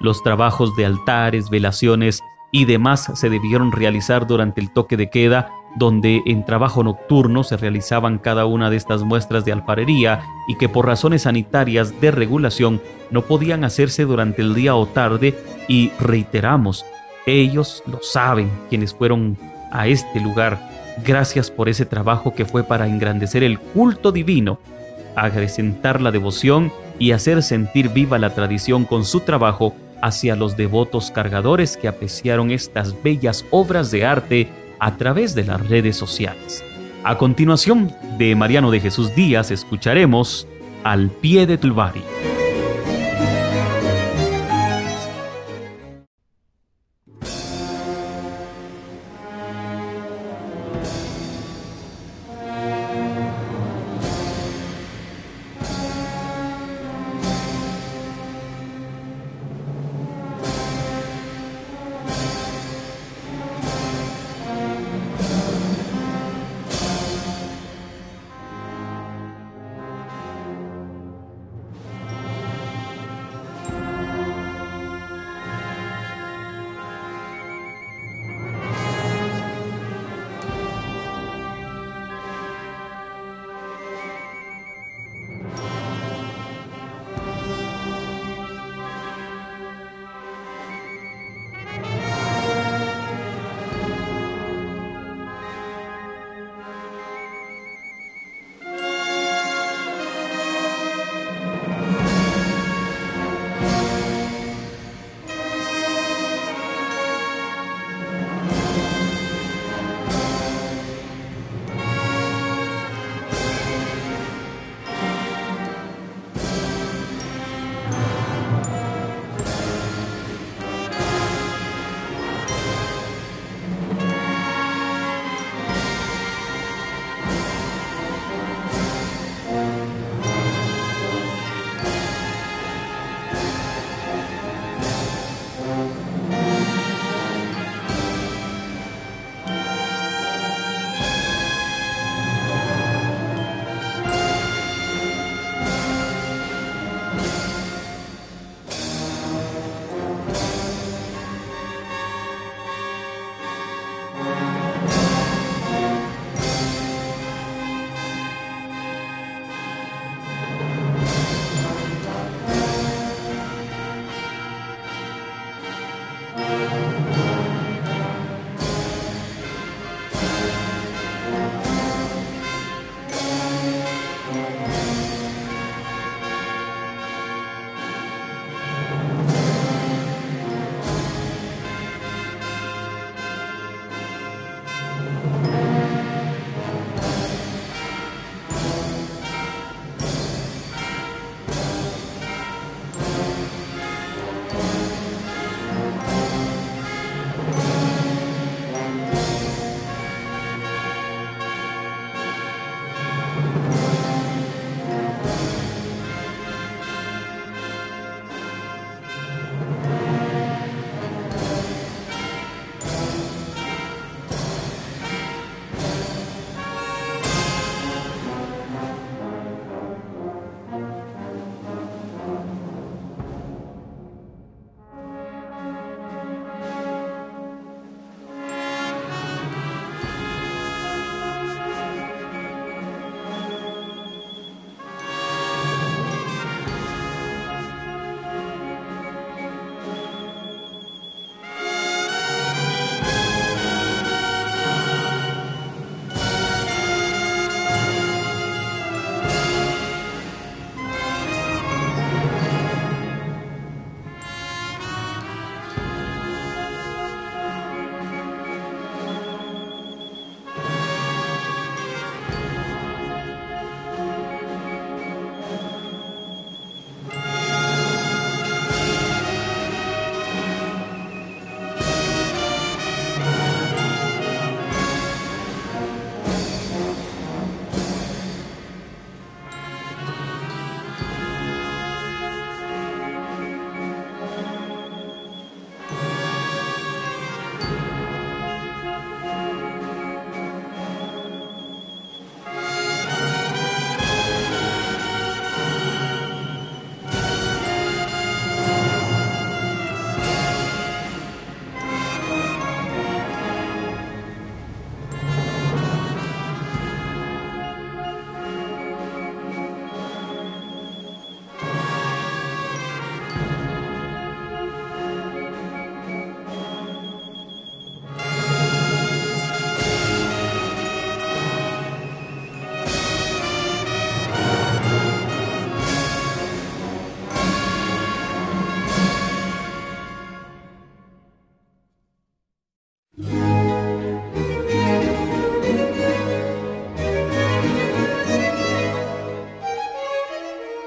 Los 0.00 0.22
trabajos 0.22 0.76
de 0.76 0.86
altares, 0.86 1.50
velaciones 1.50 2.22
y 2.50 2.64
demás 2.64 3.10
se 3.14 3.30
debieron 3.30 3.72
realizar 3.72 4.26
durante 4.26 4.60
el 4.60 4.70
toque 4.70 4.96
de 4.96 5.10
queda, 5.10 5.50
donde 5.76 6.22
en 6.26 6.44
trabajo 6.44 6.82
nocturno 6.82 7.44
se 7.44 7.56
realizaban 7.56 8.18
cada 8.18 8.46
una 8.46 8.70
de 8.70 8.76
estas 8.76 9.02
muestras 9.02 9.44
de 9.44 9.52
alfarería 9.52 10.22
y 10.48 10.56
que 10.56 10.68
por 10.68 10.86
razones 10.86 11.22
sanitarias 11.22 12.00
de 12.00 12.10
regulación 12.10 12.80
no 13.10 13.22
podían 13.22 13.64
hacerse 13.64 14.04
durante 14.04 14.42
el 14.42 14.54
día 14.54 14.74
o 14.74 14.86
tarde 14.86 15.34
y 15.68 15.90
reiteramos, 16.00 16.84
ellos 17.26 17.82
lo 17.86 18.00
saben, 18.02 18.50
quienes 18.68 18.94
fueron 18.94 19.36
a 19.72 19.88
este 19.88 20.20
lugar. 20.20 20.58
Gracias 21.04 21.50
por 21.50 21.68
ese 21.68 21.84
trabajo 21.84 22.34
que 22.34 22.44
fue 22.44 22.62
para 22.64 22.86
engrandecer 22.86 23.42
el 23.42 23.58
culto 23.58 24.12
divino, 24.12 24.58
acrecentar 25.14 26.00
la 26.00 26.10
devoción 26.10 26.72
y 26.98 27.12
hacer 27.12 27.42
sentir 27.42 27.90
viva 27.90 28.18
la 28.18 28.30
tradición 28.30 28.84
con 28.84 29.04
su 29.04 29.20
trabajo 29.20 29.74
hacia 30.02 30.36
los 30.36 30.56
devotos 30.56 31.10
cargadores 31.10 31.76
que 31.76 31.88
apreciaron 31.88 32.50
estas 32.50 33.02
bellas 33.02 33.44
obras 33.50 33.90
de 33.90 34.04
arte 34.04 34.48
a 34.78 34.96
través 34.96 35.34
de 35.34 35.44
las 35.44 35.66
redes 35.68 35.96
sociales. 35.96 36.64
A 37.04 37.18
continuación, 37.18 37.92
de 38.18 38.34
Mariano 38.34 38.70
de 38.70 38.80
Jesús 38.80 39.14
Díaz 39.14 39.50
escucharemos 39.50 40.48
Al 40.84 41.10
pie 41.10 41.46
de 41.46 41.58
Tulvari. 41.58 42.02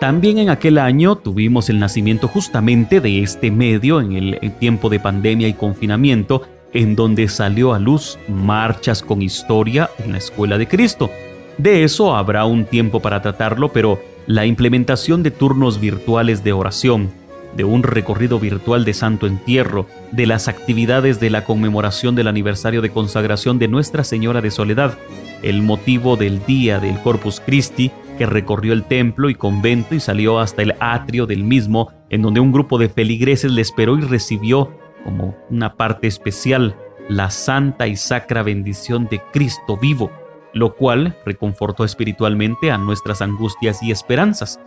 También 0.10 0.40
en 0.40 0.50
aquel 0.50 0.80
año 0.80 1.18
tuvimos 1.18 1.70
el 1.70 1.78
nacimiento 1.78 2.28
justamente 2.28 3.00
de 3.00 3.22
este 3.22 3.52
medio 3.52 4.02
en 4.02 4.14
el 4.14 4.54
tiempo 4.58 4.90
de 4.90 5.00
pandemia 5.00 5.48
y 5.48 5.54
confinamiento, 5.54 6.42
en 6.74 6.96
donde 6.96 7.28
salió 7.28 7.76
a 7.76 7.80
luz 7.80 8.18
Marchas 8.28 9.04
con 9.04 9.22
Historia 9.22 9.92
en 10.00 10.14
la 10.14 10.18
Escuela 10.18 10.58
de 10.58 10.68
Cristo. 10.68 11.12
De 11.60 11.84
eso 11.84 12.16
habrá 12.16 12.46
un 12.46 12.66
tiempo 12.66 13.02
para 13.02 13.22
tratarlo, 13.22 13.72
pero 13.72 14.02
la 14.26 14.48
implementación 14.48 15.22
de 15.22 15.30
turnos 15.30 15.80
virtuales 15.80 16.44
de 16.44 16.54
oración, 16.54 17.12
de 17.56 17.64
un 17.64 17.84
recorrido 17.84 18.40
virtual 18.40 18.86
de 18.86 18.96
Santo 18.96 19.28
Entierro, 19.28 19.86
de 20.12 20.26
las 20.26 20.48
actividades 20.48 21.20
de 21.20 21.30
la 21.30 21.44
conmemoración 21.44 22.16
del 22.16 22.30
aniversario 22.30 22.82
de 22.82 22.90
consagración 22.90 23.60
de 23.60 23.68
Nuestra 23.68 24.04
Señora 24.04 24.42
de 24.42 24.50
Soledad, 24.50 24.98
el 25.44 25.62
motivo 25.62 26.18
del 26.18 26.44
día 26.48 26.80
del 26.80 27.00
Corpus 27.00 27.44
Christi, 27.46 27.92
que 28.20 28.26
recorrió 28.26 28.74
el 28.74 28.84
templo 28.84 29.30
y 29.30 29.36
convento 29.36 29.96
y 29.96 30.02
salió 30.02 30.40
hasta 30.40 30.62
el 30.62 30.76
atrio 30.82 31.26
del 31.26 31.46
mismo, 31.46 31.94
en 32.10 32.22
donde 32.22 32.42
un 32.42 32.52
grupo 32.52 32.78
de 32.78 32.90
feligreses 32.90 33.50
le 33.50 33.62
esperó 33.62 33.98
y 33.98 34.02
recibió, 34.02 34.78
como 35.06 35.38
una 35.50 35.76
parte 35.78 36.08
especial, 36.08 36.76
la 37.08 37.30
santa 37.30 37.88
y 37.88 37.96
sacra 37.96 38.44
bendición 38.44 39.08
de 39.10 39.22
Cristo 39.32 39.78
vivo, 39.78 40.12
lo 40.54 40.76
cual 40.76 41.16
reconfortó 41.26 41.86
espiritualmente 41.86 42.72
a 42.72 42.78
nuestras 42.78 43.22
angustias 43.22 43.82
y 43.82 43.92
esperanzas. 43.92 44.60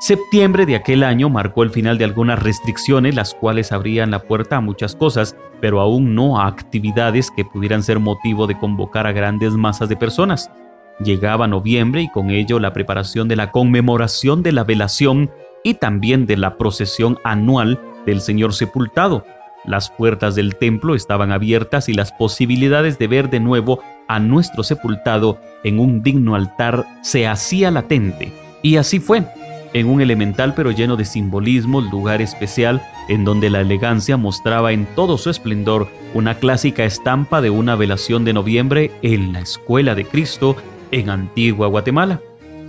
Septiembre 0.00 0.64
de 0.64 0.76
aquel 0.76 1.02
año 1.02 1.28
marcó 1.28 1.64
el 1.64 1.70
final 1.70 1.98
de 1.98 2.04
algunas 2.04 2.42
restricciones, 2.42 3.14
las 3.14 3.34
cuales 3.34 3.70
abrían 3.70 4.10
la 4.10 4.22
puerta 4.22 4.56
a 4.56 4.60
muchas 4.62 4.96
cosas, 4.96 5.36
pero 5.60 5.80
aún 5.80 6.14
no 6.14 6.40
a 6.40 6.46
actividades 6.46 7.30
que 7.30 7.44
pudieran 7.44 7.82
ser 7.82 7.98
motivo 7.98 8.46
de 8.46 8.58
convocar 8.58 9.06
a 9.06 9.12
grandes 9.12 9.52
masas 9.52 9.90
de 9.90 9.96
personas. 9.96 10.50
Llegaba 11.00 11.46
noviembre 11.46 12.02
y 12.02 12.10
con 12.10 12.30
ello 12.30 12.58
la 12.58 12.72
preparación 12.72 13.28
de 13.28 13.36
la 13.36 13.52
conmemoración 13.52 14.42
de 14.42 14.52
la 14.52 14.64
velación 14.64 15.30
y 15.62 15.74
también 15.74 16.26
de 16.26 16.36
la 16.36 16.56
procesión 16.56 17.18
anual 17.24 17.80
del 18.04 18.20
Señor 18.20 18.52
sepultado. 18.52 19.24
Las 19.64 19.90
puertas 19.90 20.34
del 20.34 20.56
templo 20.56 20.94
estaban 20.94 21.30
abiertas 21.30 21.88
y 21.88 21.92
las 21.92 22.12
posibilidades 22.12 22.98
de 22.98 23.06
ver 23.06 23.30
de 23.30 23.38
nuevo 23.40 23.80
a 24.08 24.18
nuestro 24.18 24.62
sepultado 24.62 25.38
en 25.62 25.78
un 25.78 26.02
digno 26.02 26.34
altar 26.34 26.84
se 27.02 27.26
hacía 27.26 27.70
latente. 27.70 28.32
Y 28.62 28.76
así 28.76 28.98
fue 28.98 29.24
en 29.74 29.86
un 29.86 30.00
elemental 30.00 30.54
pero 30.54 30.70
lleno 30.70 30.96
de 30.96 31.04
simbolismo, 31.04 31.80
lugar 31.80 32.22
especial 32.22 32.82
en 33.08 33.24
donde 33.24 33.50
la 33.50 33.60
elegancia 33.60 34.16
mostraba 34.16 34.72
en 34.72 34.86
todo 34.96 35.18
su 35.18 35.30
esplendor 35.30 35.88
una 36.14 36.34
clásica 36.34 36.84
estampa 36.84 37.40
de 37.40 37.50
una 37.50 37.76
velación 37.76 38.24
de 38.24 38.32
noviembre 38.32 38.90
en 39.02 39.32
la 39.32 39.40
Escuela 39.40 39.94
de 39.94 40.04
Cristo 40.04 40.56
en 40.90 41.10
Antigua 41.10 41.66
Guatemala. 41.68 42.20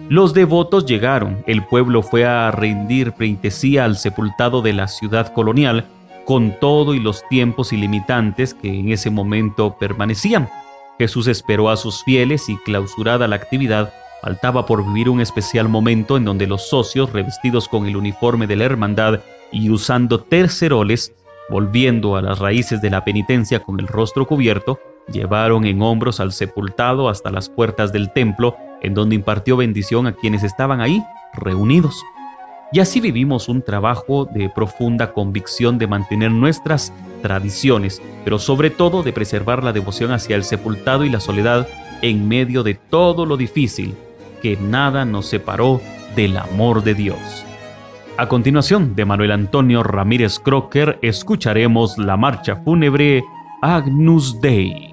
Los 0.09 0.33
devotos 0.33 0.85
llegaron, 0.85 1.43
el 1.45 1.63
pueblo 1.65 2.01
fue 2.01 2.25
a 2.25 2.49
rendir 2.51 3.13
pleitesía 3.13 3.85
al 3.85 3.97
sepultado 3.97 4.61
de 4.61 4.73
la 4.73 4.87
ciudad 4.87 5.33
colonial, 5.33 5.85
con 6.25 6.59
todo 6.59 6.93
y 6.93 6.99
los 6.99 7.23
tiempos 7.29 7.73
ilimitantes 7.73 8.53
que 8.53 8.79
en 8.79 8.91
ese 8.91 9.09
momento 9.09 9.77
permanecían. 9.79 10.49
Jesús 10.97 11.27
esperó 11.27 11.69
a 11.69 11.77
sus 11.77 12.03
fieles 12.03 12.49
y 12.49 12.57
clausurada 12.57 13.27
la 13.27 13.35
actividad, 13.35 13.93
Faltaba 14.21 14.65
por 14.65 14.85
vivir 14.85 15.09
un 15.09 15.21
especial 15.21 15.69
momento 15.69 16.17
en 16.17 16.25
donde 16.25 16.45
los 16.45 16.67
socios, 16.67 17.13
revestidos 17.13 17.69
con 17.69 17.85
el 17.85 17.95
uniforme 17.95 18.47
de 18.47 18.57
la 18.57 18.65
hermandad 18.65 19.21
y 19.51 19.69
usando 19.69 20.19
terceroles, 20.19 21.13
volviendo 21.49 22.17
a 22.17 22.21
las 22.21 22.39
raíces 22.39 22.81
de 22.81 22.89
la 22.89 23.05
penitencia 23.05 23.61
con 23.61 23.79
el 23.79 23.87
rostro 23.87 24.27
cubierto, 24.27 24.79
llevaron 25.11 25.65
en 25.65 25.81
hombros 25.81 26.19
al 26.19 26.31
sepultado 26.31 27.09
hasta 27.09 27.31
las 27.31 27.49
puertas 27.49 27.91
del 27.91 28.11
templo, 28.11 28.55
en 28.81 28.93
donde 28.93 29.15
impartió 29.15 29.57
bendición 29.57 30.07
a 30.07 30.13
quienes 30.13 30.43
estaban 30.43 30.81
ahí 30.81 31.03
reunidos. 31.33 31.95
Y 32.71 32.79
así 32.79 32.99
vivimos 33.01 33.49
un 33.49 33.63
trabajo 33.63 34.25
de 34.25 34.49
profunda 34.49 35.11
convicción 35.11 35.79
de 35.79 35.87
mantener 35.87 36.31
nuestras 36.31 36.93
tradiciones, 37.23 38.01
pero 38.23 38.37
sobre 38.37 38.69
todo 38.69 39.01
de 39.01 39.11
preservar 39.11 39.63
la 39.63 39.73
devoción 39.73 40.11
hacia 40.11 40.35
el 40.35 40.43
sepultado 40.43 41.03
y 41.03 41.09
la 41.09 41.19
soledad 41.19 41.67
en 42.01 42.27
medio 42.27 42.63
de 42.63 42.75
todo 42.75 43.25
lo 43.25 43.37
difícil 43.37 43.95
que 44.41 44.55
nada 44.57 45.03
nos 45.03 45.25
separó 45.25 45.81
del 46.15 46.37
amor 46.37 46.83
de 46.83 46.93
Dios. 46.93 47.45
A 48.17 48.27
continuación, 48.27 48.95
de 48.95 49.05
Manuel 49.05 49.31
Antonio 49.31 49.81
Ramírez 49.81 50.39
Crocker, 50.39 50.99
escucharemos 51.01 51.97
la 51.97 52.17
marcha 52.17 52.57
fúnebre 52.57 53.23
Agnus 53.61 54.39
Dei. 54.41 54.88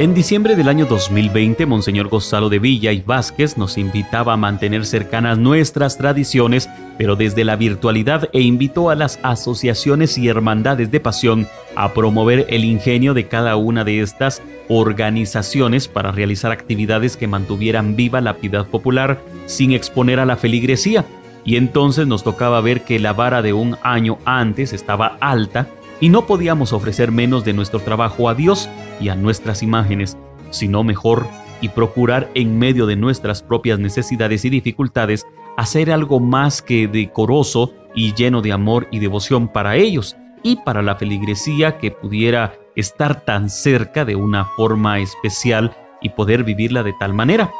En 0.00 0.14
diciembre 0.14 0.56
del 0.56 0.70
año 0.70 0.86
2020, 0.86 1.66
Monseñor 1.66 2.08
Gonzalo 2.08 2.48
de 2.48 2.58
Villa 2.58 2.90
y 2.90 3.02
Vázquez 3.02 3.58
nos 3.58 3.76
invitaba 3.76 4.32
a 4.32 4.38
mantener 4.38 4.86
cercanas 4.86 5.36
nuestras 5.36 5.98
tradiciones, 5.98 6.70
pero 6.96 7.16
desde 7.16 7.44
la 7.44 7.54
virtualidad 7.54 8.30
e 8.32 8.40
invitó 8.40 8.88
a 8.88 8.94
las 8.94 9.18
asociaciones 9.22 10.16
y 10.16 10.28
hermandades 10.28 10.90
de 10.90 11.00
pasión 11.00 11.46
a 11.76 11.92
promover 11.92 12.46
el 12.48 12.64
ingenio 12.64 13.12
de 13.12 13.28
cada 13.28 13.56
una 13.56 13.84
de 13.84 14.00
estas 14.00 14.40
organizaciones 14.70 15.86
para 15.86 16.12
realizar 16.12 16.50
actividades 16.50 17.18
que 17.18 17.26
mantuvieran 17.26 17.94
viva 17.94 18.22
la 18.22 18.38
piedad 18.38 18.66
popular 18.66 19.20
sin 19.44 19.72
exponer 19.72 20.18
a 20.18 20.24
la 20.24 20.38
feligresía. 20.38 21.04
Y 21.44 21.56
entonces 21.56 22.06
nos 22.06 22.24
tocaba 22.24 22.62
ver 22.62 22.84
que 22.84 22.98
la 23.00 23.12
vara 23.12 23.42
de 23.42 23.52
un 23.52 23.76
año 23.82 24.16
antes 24.24 24.72
estaba 24.72 25.18
alta 25.20 25.68
y 26.00 26.08
no 26.08 26.26
podíamos 26.26 26.72
ofrecer 26.72 27.12
menos 27.12 27.44
de 27.44 27.52
nuestro 27.52 27.80
trabajo 27.80 28.28
a 28.28 28.34
Dios 28.34 28.68
y 29.00 29.10
a 29.10 29.14
nuestras 29.14 29.62
imágenes, 29.62 30.16
sino 30.50 30.82
mejor 30.82 31.26
y 31.60 31.68
procurar 31.68 32.30
en 32.34 32.58
medio 32.58 32.86
de 32.86 32.96
nuestras 32.96 33.42
propias 33.42 33.78
necesidades 33.78 34.44
y 34.44 34.50
dificultades 34.50 35.26
hacer 35.56 35.90
algo 35.92 36.20
más 36.20 36.62
que 36.62 36.88
decoroso 36.88 37.74
y 37.94 38.14
lleno 38.14 38.40
de 38.40 38.52
amor 38.52 38.88
y 38.90 38.98
devoción 38.98 39.48
para 39.48 39.76
ellos 39.76 40.16
y 40.42 40.56
para 40.56 40.80
la 40.80 40.96
feligresía 40.96 41.78
que 41.78 41.90
pudiera 41.90 42.54
estar 42.76 43.24
tan 43.24 43.50
cerca 43.50 44.04
de 44.06 44.16
una 44.16 44.46
forma 44.56 45.00
especial 45.00 45.76
y 46.00 46.10
poder 46.10 46.44
vivirla 46.44 46.82
de 46.82 46.94
tal 46.98 47.12
manera. 47.12 47.52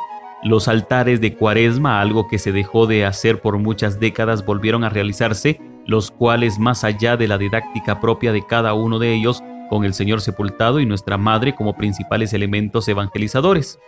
Los 0.42 0.68
altares 0.68 1.20
de 1.20 1.34
cuaresma, 1.34 2.00
algo 2.00 2.26
que 2.26 2.38
se 2.38 2.52
dejó 2.52 2.86
de 2.86 3.04
hacer 3.04 3.42
por 3.42 3.58
muchas 3.58 4.00
décadas, 4.00 4.46
volvieron 4.46 4.84
a 4.84 4.88
realizarse 4.88 5.60
los 5.86 6.10
cuales 6.10 6.58
más 6.58 6.84
allá 6.84 7.16
de 7.16 7.28
la 7.28 7.38
didáctica 7.38 8.00
propia 8.00 8.32
de 8.32 8.46
cada 8.46 8.74
uno 8.74 8.98
de 8.98 9.14
ellos, 9.14 9.42
con 9.68 9.84
el 9.84 9.94
Señor 9.94 10.20
sepultado 10.20 10.80
y 10.80 10.86
nuestra 10.86 11.16
Madre 11.16 11.54
como 11.54 11.76
principales 11.76 12.32
elementos 12.32 12.88
evangelizadores. 12.88 13.78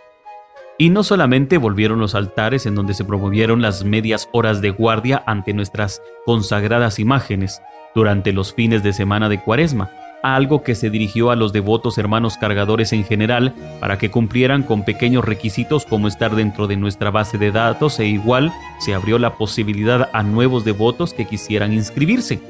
Y 0.77 0.89
no 0.89 1.03
solamente 1.03 1.57
volvieron 1.57 1.99
los 1.99 2.15
altares 2.15 2.65
en 2.65 2.75
donde 2.75 2.93
se 2.93 3.05
promovieron 3.05 3.61
las 3.61 3.83
medias 3.83 4.27
horas 4.31 4.61
de 4.61 4.71
guardia 4.71 5.21
ante 5.27 5.53
nuestras 5.53 6.01
consagradas 6.25 6.99
imágenes 6.99 7.61
durante 7.93 8.33
los 8.33 8.53
fines 8.53 8.81
de 8.81 8.93
semana 8.93 9.29
de 9.29 9.39
Cuaresma, 9.39 9.91
algo 10.23 10.63
que 10.63 10.73
se 10.73 10.89
dirigió 10.89 11.29
a 11.29 11.35
los 11.35 11.53
devotos 11.53 11.97
hermanos 11.97 12.37
cargadores 12.37 12.93
en 12.93 13.03
general 13.03 13.53
para 13.79 13.97
que 13.97 14.09
cumplieran 14.09 14.63
con 14.63 14.83
pequeños 14.85 15.25
requisitos 15.25 15.85
como 15.85 16.07
estar 16.07 16.35
dentro 16.35 16.65
de 16.65 16.77
nuestra 16.77 17.11
base 17.11 17.37
de 17.37 17.51
datos 17.51 17.99
e 17.99 18.07
igual 18.07 18.51
se 18.79 18.95
abrió 18.95 19.19
la 19.19 19.35
posibilidad 19.35 20.09
a 20.13 20.23
nuevos 20.23 20.63
devotos 20.63 21.13
que 21.13 21.25
quisieran 21.25 21.73
inscribirse. 21.73 22.41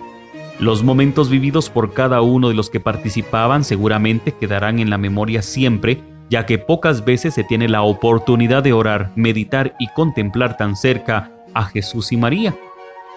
Los 0.59 0.84
momentos 0.84 1.30
vividos 1.30 1.71
por 1.71 1.93
cada 1.93 2.21
uno 2.21 2.47
de 2.47 2.53
los 2.53 2.69
que 2.69 2.80
participaban 2.80 3.63
seguramente 3.63 4.34
quedarán 4.34 4.78
en 4.78 4.91
la 4.91 4.99
memoria 4.99 5.41
siempre, 5.41 6.03
ya 6.30 6.45
que 6.45 6.59
pocas 6.59 7.03
veces 7.03 7.34
se 7.34 7.43
tiene 7.43 7.67
la 7.67 7.82
oportunidad 7.82 8.61
de 8.61 8.74
orar, 8.74 9.11
meditar 9.15 9.76
y 9.80 9.88
contemplar 9.89 10.57
tan 10.57 10.76
cerca 10.76 11.32
a 11.55 11.63
Jesús 11.65 12.11
y 12.11 12.17
María. 12.17 12.55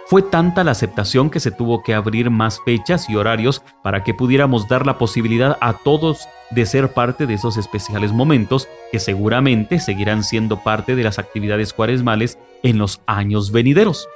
Fue 0.08 0.22
tanta 0.22 0.62
la 0.62 0.70
aceptación 0.70 1.30
que 1.30 1.40
se 1.40 1.50
tuvo 1.50 1.82
que 1.82 1.92
abrir 1.92 2.30
más 2.30 2.60
fechas 2.64 3.10
y 3.10 3.16
horarios 3.16 3.64
para 3.82 4.04
que 4.04 4.14
pudiéramos 4.14 4.68
dar 4.68 4.86
la 4.86 4.98
posibilidad 4.98 5.58
a 5.60 5.72
todos 5.72 6.28
de 6.52 6.64
ser 6.64 6.92
parte 6.92 7.26
de 7.26 7.34
esos 7.34 7.56
especiales 7.56 8.12
momentos 8.12 8.68
que 8.92 9.00
seguramente 9.00 9.80
seguirán 9.80 10.22
siendo 10.22 10.62
parte 10.62 10.94
de 10.94 11.02
las 11.02 11.18
actividades 11.18 11.72
cuaresmales 11.72 12.38
en 12.62 12.78
los 12.78 13.00
años 13.06 13.50
venideros. 13.50 14.08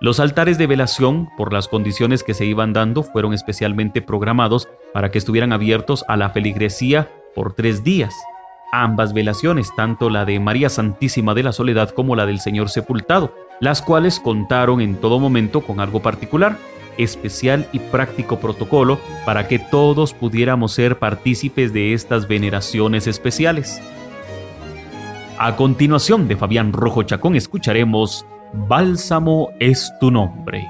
Los 0.00 0.20
altares 0.20 0.56
de 0.56 0.68
velación, 0.68 1.28
por 1.36 1.52
las 1.52 1.66
condiciones 1.66 2.22
que 2.22 2.34
se 2.34 2.44
iban 2.44 2.72
dando, 2.72 3.02
fueron 3.02 3.34
especialmente 3.34 4.02
programados 4.02 4.68
para 4.92 5.10
que 5.10 5.18
estuvieran 5.18 5.52
abiertos 5.52 6.04
a 6.06 6.16
la 6.16 6.30
feligresía 6.30 7.10
por 7.34 7.54
tres 7.54 7.82
días. 7.82 8.14
Ambas 8.70 9.12
velaciones, 9.12 9.74
tanto 9.76 10.10
la 10.10 10.24
de 10.24 10.38
María 10.38 10.68
Santísima 10.68 11.34
de 11.34 11.42
la 11.42 11.52
Soledad 11.52 11.90
como 11.90 12.14
la 12.14 12.26
del 12.26 12.38
Señor 12.38 12.70
Sepultado, 12.70 13.34
las 13.60 13.82
cuales 13.82 14.20
contaron 14.20 14.80
en 14.80 14.96
todo 14.96 15.18
momento 15.18 15.60
con 15.60 15.80
algo 15.80 16.00
particular, 16.00 16.56
especial 16.98 17.68
y 17.72 17.78
práctico 17.78 18.38
protocolo 18.38 18.98
para 19.24 19.48
que 19.48 19.58
todos 19.58 20.14
pudiéramos 20.14 20.72
ser 20.72 20.98
partícipes 20.98 21.72
de 21.72 21.94
estas 21.94 22.28
veneraciones 22.28 23.06
especiales. 23.06 23.80
A 25.38 25.56
continuación 25.56 26.28
de 26.28 26.36
Fabián 26.36 26.72
Rojo 26.72 27.02
Chacón 27.02 27.34
escucharemos 27.34 28.24
Bálsamo 28.52 29.50
es 29.58 29.92
tu 29.98 30.10
nombre. 30.10 30.68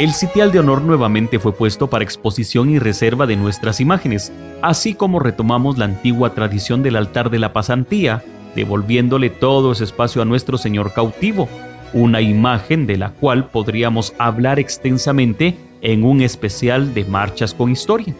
El 0.00 0.14
sitial 0.14 0.50
de 0.50 0.60
honor 0.60 0.80
nuevamente 0.80 1.38
fue 1.38 1.52
puesto 1.52 1.90
para 1.90 2.04
exposición 2.04 2.70
y 2.70 2.78
reserva 2.78 3.26
de 3.26 3.36
nuestras 3.36 3.82
imágenes, 3.82 4.32
así 4.62 4.94
como 4.94 5.18
retomamos 5.18 5.76
la 5.76 5.84
antigua 5.84 6.32
tradición 6.32 6.82
del 6.82 6.96
altar 6.96 7.28
de 7.28 7.38
la 7.38 7.52
pasantía, 7.52 8.24
devolviéndole 8.56 9.28
todo 9.28 9.72
ese 9.72 9.84
espacio 9.84 10.22
a 10.22 10.24
nuestro 10.24 10.56
Señor 10.56 10.94
cautivo, 10.94 11.50
una 11.92 12.22
imagen 12.22 12.86
de 12.86 12.96
la 12.96 13.10
cual 13.10 13.48
podríamos 13.48 14.14
hablar 14.16 14.58
extensamente 14.58 15.58
en 15.82 16.02
un 16.02 16.22
especial 16.22 16.94
de 16.94 17.04
Marchas 17.04 17.52
con 17.52 17.70
Historia. 17.70 18.14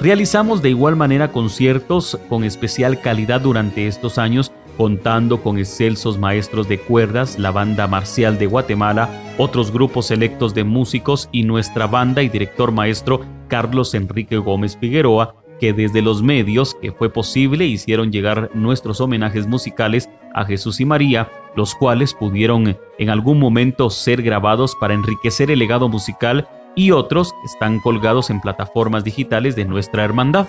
Realizamos 0.00 0.62
de 0.62 0.70
igual 0.70 0.94
manera 0.94 1.32
conciertos 1.32 2.16
con 2.28 2.44
especial 2.44 3.00
calidad 3.00 3.40
durante 3.40 3.88
estos 3.88 4.18
años 4.18 4.52
contando 4.76 5.42
con 5.42 5.58
excelsos 5.58 6.18
maestros 6.18 6.68
de 6.68 6.78
cuerdas, 6.78 7.38
la 7.38 7.50
banda 7.50 7.86
marcial 7.86 8.38
de 8.38 8.46
Guatemala, 8.46 9.08
otros 9.38 9.72
grupos 9.72 10.06
selectos 10.06 10.54
de 10.54 10.64
músicos 10.64 11.28
y 11.32 11.42
nuestra 11.44 11.86
banda 11.86 12.22
y 12.22 12.28
director 12.28 12.72
maestro 12.72 13.20
Carlos 13.48 13.94
Enrique 13.94 14.36
Gómez 14.38 14.76
Figueroa, 14.76 15.36
que 15.60 15.72
desde 15.72 16.02
los 16.02 16.22
medios 16.22 16.74
que 16.74 16.90
fue 16.90 17.10
posible 17.10 17.66
hicieron 17.66 18.10
llegar 18.10 18.50
nuestros 18.54 19.00
homenajes 19.00 19.46
musicales 19.46 20.08
a 20.34 20.44
Jesús 20.44 20.80
y 20.80 20.84
María, 20.84 21.30
los 21.54 21.74
cuales 21.74 22.14
pudieron 22.14 22.76
en 22.98 23.10
algún 23.10 23.38
momento 23.38 23.90
ser 23.90 24.22
grabados 24.22 24.74
para 24.80 24.94
enriquecer 24.94 25.50
el 25.50 25.58
legado 25.58 25.88
musical 25.88 26.48
y 26.74 26.90
otros 26.90 27.32
están 27.44 27.80
colgados 27.80 28.30
en 28.30 28.40
plataformas 28.40 29.04
digitales 29.04 29.54
de 29.54 29.64
nuestra 29.64 30.04
hermandad. 30.04 30.48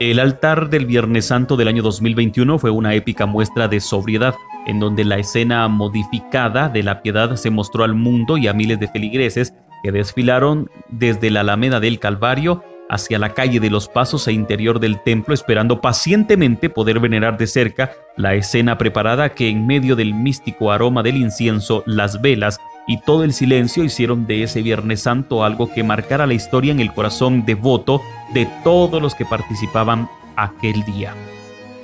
El 0.00 0.18
altar 0.18 0.70
del 0.70 0.86
Viernes 0.86 1.26
Santo 1.26 1.56
del 1.56 1.68
año 1.68 1.80
2021 1.82 2.58
fue 2.58 2.70
una 2.70 2.94
épica 2.94 3.26
muestra 3.26 3.68
de 3.68 3.78
sobriedad, 3.78 4.34
en 4.66 4.80
donde 4.80 5.04
la 5.04 5.18
escena 5.18 5.68
modificada 5.68 6.68
de 6.68 6.82
la 6.82 7.00
piedad 7.00 7.36
se 7.36 7.50
mostró 7.50 7.84
al 7.84 7.94
mundo 7.94 8.36
y 8.36 8.48
a 8.48 8.52
miles 8.52 8.80
de 8.80 8.88
feligreses 8.88 9.54
que 9.84 9.92
desfilaron 9.92 10.68
desde 10.88 11.30
la 11.30 11.40
Alameda 11.40 11.78
del 11.78 12.00
Calvario 12.00 12.64
hacia 12.88 13.18
la 13.18 13.30
calle 13.30 13.60
de 13.60 13.70
los 13.70 13.88
Pasos 13.88 14.28
e 14.28 14.32
interior 14.32 14.80
del 14.80 15.02
templo 15.02 15.34
esperando 15.34 15.80
pacientemente 15.80 16.70
poder 16.70 17.00
venerar 17.00 17.36
de 17.38 17.46
cerca 17.46 17.92
la 18.16 18.34
escena 18.34 18.78
preparada 18.78 19.30
que 19.30 19.48
en 19.48 19.66
medio 19.66 19.96
del 19.96 20.14
místico 20.14 20.70
aroma 20.70 21.02
del 21.02 21.16
incienso, 21.16 21.82
las 21.86 22.20
velas 22.20 22.60
y 22.86 23.00
todo 23.00 23.24
el 23.24 23.32
silencio 23.32 23.84
hicieron 23.84 24.26
de 24.26 24.42
ese 24.42 24.62
Viernes 24.62 25.02
Santo 25.02 25.44
algo 25.44 25.72
que 25.72 25.82
marcara 25.82 26.26
la 26.26 26.34
historia 26.34 26.72
en 26.72 26.80
el 26.80 26.92
corazón 26.92 27.44
devoto 27.46 28.00
de 28.32 28.46
todos 28.62 29.00
los 29.00 29.14
que 29.14 29.24
participaban 29.24 30.08
aquel 30.36 30.84
día. 30.84 31.14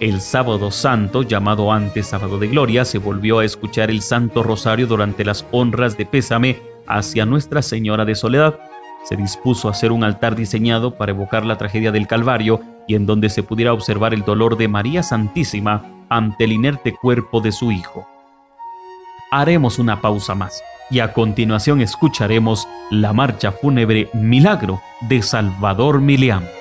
El 0.00 0.20
sábado 0.20 0.70
santo, 0.70 1.22
llamado 1.22 1.72
antes 1.72 2.06
sábado 2.06 2.38
de 2.38 2.48
gloria, 2.48 2.84
se 2.86 2.98
volvió 2.98 3.40
a 3.40 3.44
escuchar 3.44 3.90
el 3.90 4.00
Santo 4.00 4.42
Rosario 4.42 4.86
durante 4.86 5.24
las 5.24 5.46
honras 5.50 5.98
de 5.98 6.06
pésame 6.06 6.58
hacia 6.86 7.26
Nuestra 7.26 7.60
Señora 7.60 8.06
de 8.06 8.14
Soledad. 8.14 8.58
Se 9.04 9.16
dispuso 9.16 9.68
a 9.68 9.70
hacer 9.72 9.92
un 9.92 10.04
altar 10.04 10.36
diseñado 10.36 10.96
para 10.96 11.12
evocar 11.12 11.44
la 11.44 11.56
tragedia 11.56 11.92
del 11.92 12.06
Calvario 12.06 12.60
y 12.86 12.94
en 12.94 13.06
donde 13.06 13.30
se 13.30 13.42
pudiera 13.42 13.72
observar 13.72 14.14
el 14.14 14.24
dolor 14.24 14.56
de 14.56 14.68
María 14.68 15.02
Santísima 15.02 15.82
ante 16.08 16.44
el 16.44 16.52
inerte 16.52 16.92
cuerpo 16.92 17.40
de 17.40 17.52
su 17.52 17.72
Hijo. 17.72 18.06
Haremos 19.30 19.78
una 19.78 20.00
pausa 20.00 20.34
más 20.34 20.62
y 20.90 20.98
a 20.98 21.12
continuación 21.12 21.80
escucharemos 21.80 22.66
la 22.90 23.12
marcha 23.12 23.52
fúnebre 23.52 24.10
Milagro 24.12 24.80
de 25.02 25.22
Salvador 25.22 26.00
Milián. 26.00 26.59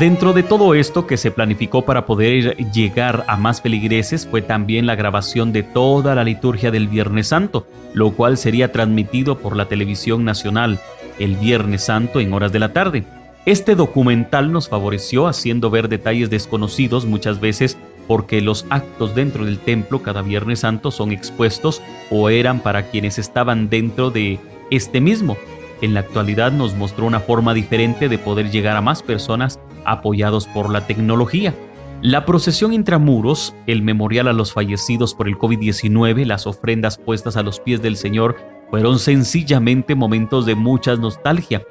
Dentro 0.00 0.32
de 0.32 0.42
todo 0.42 0.72
esto 0.74 1.06
que 1.06 1.18
se 1.18 1.30
planificó 1.30 1.84
para 1.84 2.06
poder 2.06 2.56
llegar 2.72 3.22
a 3.28 3.36
más 3.36 3.60
feligreses 3.60 4.26
fue 4.26 4.40
también 4.40 4.86
la 4.86 4.94
grabación 4.94 5.52
de 5.52 5.62
toda 5.62 6.14
la 6.14 6.24
liturgia 6.24 6.70
del 6.70 6.88
Viernes 6.88 7.26
Santo, 7.26 7.66
lo 7.92 8.12
cual 8.12 8.38
sería 8.38 8.72
transmitido 8.72 9.36
por 9.36 9.54
la 9.56 9.66
televisión 9.66 10.24
nacional 10.24 10.80
el 11.18 11.36
Viernes 11.36 11.84
Santo 11.84 12.18
en 12.18 12.32
horas 12.32 12.50
de 12.50 12.60
la 12.60 12.72
tarde. 12.72 13.04
Este 13.44 13.74
documental 13.74 14.52
nos 14.52 14.70
favoreció 14.70 15.26
haciendo 15.26 15.68
ver 15.68 15.90
detalles 15.90 16.30
desconocidos 16.30 17.04
muchas 17.04 17.38
veces 17.38 17.76
porque 18.08 18.40
los 18.40 18.64
actos 18.70 19.14
dentro 19.14 19.44
del 19.44 19.58
templo 19.58 20.00
cada 20.00 20.22
Viernes 20.22 20.60
Santo 20.60 20.92
son 20.92 21.12
expuestos 21.12 21.82
o 22.10 22.30
eran 22.30 22.60
para 22.60 22.84
quienes 22.84 23.18
estaban 23.18 23.68
dentro 23.68 24.10
de 24.10 24.38
este 24.70 25.02
mismo. 25.02 25.36
En 25.80 25.94
la 25.94 26.00
actualidad 26.00 26.52
nos 26.52 26.74
mostró 26.74 27.06
una 27.06 27.20
forma 27.20 27.54
diferente 27.54 28.08
de 28.08 28.18
poder 28.18 28.50
llegar 28.50 28.76
a 28.76 28.82
más 28.82 29.02
personas 29.02 29.58
apoyados 29.84 30.46
por 30.46 30.70
la 30.70 30.86
tecnología. 30.86 31.54
La 32.02 32.24
procesión 32.24 32.72
intramuros, 32.72 33.54
el 33.66 33.82
memorial 33.82 34.28
a 34.28 34.32
los 34.32 34.52
fallecidos 34.52 35.14
por 35.14 35.28
el 35.28 35.36
COVID-19, 35.36 36.24
las 36.24 36.46
ofrendas 36.46 36.98
puestas 36.98 37.36
a 37.36 37.42
los 37.42 37.60
pies 37.60 37.82
del 37.82 37.96
Señor, 37.96 38.36
fueron 38.70 38.98
sencillamente 38.98 39.94
momentos 39.94 40.46
de 40.46 40.54
mucha 40.54 40.96
nostalgia. 40.96 41.62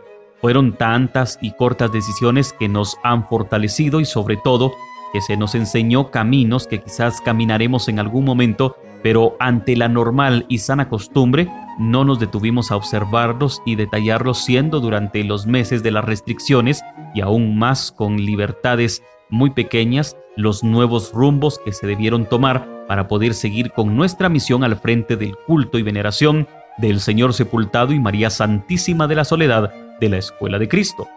Fueron 0.42 0.74
tantas 0.74 1.38
y 1.42 1.52
cortas 1.52 1.92
decisiones 1.92 2.54
que 2.54 2.68
nos 2.68 2.98
han 3.04 3.28
fortalecido 3.28 4.00
y 4.00 4.06
sobre 4.06 4.38
todo 4.38 4.74
que 5.14 5.22
se 5.22 5.38
nos 5.38 5.56
enseñó 5.56 6.12
caminos 6.12 6.68
que 6.68 6.82
quizás 6.82 7.22
caminaremos 7.22 7.90
en 7.90 8.00
algún 8.00 8.26
momento, 8.26 8.76
pero 9.02 9.36
ante 9.40 9.76
la 9.76 9.88
normal 9.88 10.46
y 10.48 10.60
sana 10.60 10.90
costumbre 10.90 11.50
no 11.80 12.04
nos 12.04 12.20
detuvimos 12.20 12.72
a 12.72 12.76
observarlos 12.76 13.62
y 13.66 13.76
detallarlos 13.76 14.44
siendo 14.44 14.82
durante 14.82 15.24
los 15.24 15.48
meses 15.48 15.82
de 15.82 15.92
las 15.92 16.06
restricciones 16.06 16.84
y 17.16 17.22
aún 17.22 17.58
más 17.58 17.92
con 17.92 18.18
libertades 18.18 19.02
muy 19.30 19.52
pequeñas 19.52 20.18
los 20.36 20.64
nuevos 20.64 21.14
rumbos 21.14 21.60
que 21.64 21.72
se 21.72 21.88
debieron 21.88 22.26
tomar 22.26 22.86
para 22.88 23.08
poder 23.08 23.34
seguir 23.34 23.72
con 23.72 23.96
nuestra 23.96 24.30
misión 24.30 24.64
al 24.64 24.76
frente 24.76 25.16
del 25.16 25.36
culto 25.48 25.80
y 25.80 25.84
veneración 25.84 26.48
del 26.78 27.00
Señor 27.00 27.34
sepultado 27.34 27.94
y 27.94 28.00
María 28.00 28.30
Santísima 28.30 29.08
de 29.08 29.16
la 29.16 29.26
Soledad 29.26 29.74
de 30.00 30.10
la 30.10 30.18
Escuela 30.18 30.60
de 30.60 30.68
Cristo. 30.68 31.08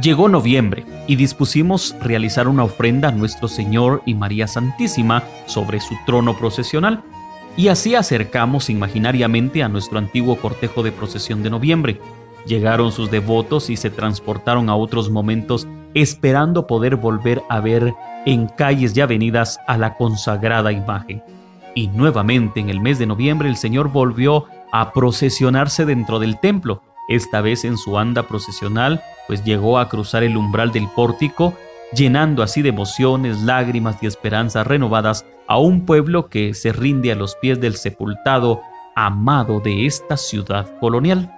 Llegó 0.00 0.28
noviembre 0.28 0.84
y 1.06 1.16
dispusimos 1.16 1.94
realizar 2.00 2.48
una 2.48 2.64
ofrenda 2.64 3.08
a 3.08 3.12
nuestro 3.12 3.46
Señor 3.46 4.02
y 4.06 4.14
María 4.14 4.46
Santísima 4.46 5.22
sobre 5.46 5.80
su 5.80 5.94
trono 6.06 6.36
procesional 6.36 7.04
y 7.56 7.68
así 7.68 7.94
acercamos 7.94 8.70
imaginariamente 8.70 9.62
a 9.62 9.68
nuestro 9.68 9.98
antiguo 9.98 10.36
cortejo 10.36 10.82
de 10.82 10.92
procesión 10.92 11.42
de 11.42 11.50
noviembre. 11.50 12.00
Llegaron 12.46 12.92
sus 12.92 13.10
devotos 13.10 13.70
y 13.70 13.76
se 13.76 13.90
transportaron 13.90 14.68
a 14.68 14.76
otros 14.76 15.10
momentos 15.10 15.66
esperando 15.94 16.66
poder 16.66 16.96
volver 16.96 17.42
a 17.48 17.60
ver 17.60 17.94
en 18.24 18.46
calles 18.46 18.96
y 18.96 19.00
avenidas 19.00 19.60
a 19.66 19.76
la 19.76 19.96
consagrada 19.96 20.72
imagen. 20.72 21.22
Y 21.74 21.88
nuevamente 21.88 22.60
en 22.60 22.70
el 22.70 22.80
mes 22.80 22.98
de 22.98 23.06
noviembre 23.06 23.48
el 23.48 23.56
Señor 23.56 23.90
volvió 23.90 24.46
a 24.72 24.92
procesionarse 24.92 25.84
dentro 25.84 26.18
del 26.18 26.38
templo, 26.38 26.82
esta 27.08 27.40
vez 27.40 27.64
en 27.64 27.76
su 27.76 27.98
anda 27.98 28.22
procesional, 28.22 29.02
pues 29.26 29.44
llegó 29.44 29.78
a 29.78 29.88
cruzar 29.88 30.22
el 30.22 30.36
umbral 30.36 30.72
del 30.72 30.88
pórtico 30.88 31.54
llenando 31.94 32.42
así 32.42 32.62
de 32.62 32.70
emociones, 32.70 33.40
lágrimas 33.42 33.96
y 34.02 34.06
esperanzas 34.06 34.66
renovadas 34.66 35.26
a 35.46 35.58
un 35.58 35.84
pueblo 35.84 36.28
que 36.28 36.54
se 36.54 36.72
rinde 36.72 37.12
a 37.12 37.16
los 37.16 37.36
pies 37.36 37.60
del 37.60 37.76
sepultado 37.76 38.62
amado 38.94 39.60
de 39.60 39.86
esta 39.86 40.16
ciudad 40.16 40.78
colonial. 40.78 41.30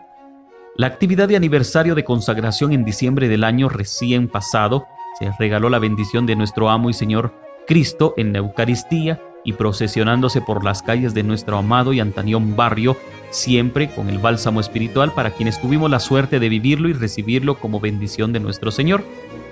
La 0.77 0.89
actividad 0.89 1.29
de 1.29 1.37
aniversario 1.37 1.95
de 1.95 2.05
consagración 2.05 2.73
en 2.73 2.85
diciembre 2.85 3.29
del 3.29 3.45
año 3.45 3.69
recién 3.69 4.29
pasado 4.29 4.87
se 5.19 5.31
regaló 5.39 5.69
la 5.69 5.79
bendición 5.79 6.27
de 6.27 6.37
nuestro 6.37 6.69
amo 6.69 6.91
y 6.91 6.93
Señor 6.93 7.33
Cristo 7.67 8.15
en 8.17 8.33
la 8.33 8.41
Eucaristía 8.41 9.21
y 9.45 9.53
procesionándose 9.53 10.41
por 10.41 10.65
las 10.65 10.83
calles 10.83 11.15
de 11.15 11.23
nuestro 11.23 11.59
amado 11.59 11.93
y 11.93 12.01
antanión 12.01 12.57
barrio, 12.57 12.97
siempre 13.31 13.91
con 13.91 14.09
el 14.09 14.19
bálsamo 14.19 14.59
espiritual 14.59 15.13
para 15.13 15.31
quienes 15.31 15.61
tuvimos 15.61 15.91
la 15.91 16.01
suerte 16.01 16.41
de 16.41 16.49
vivirlo 16.49 16.89
y 16.89 16.93
recibirlo 16.95 17.59
como 17.59 17.79
bendición 17.79 18.33
de 18.33 18.41
nuestro 18.41 18.71
Señor. 18.71 19.05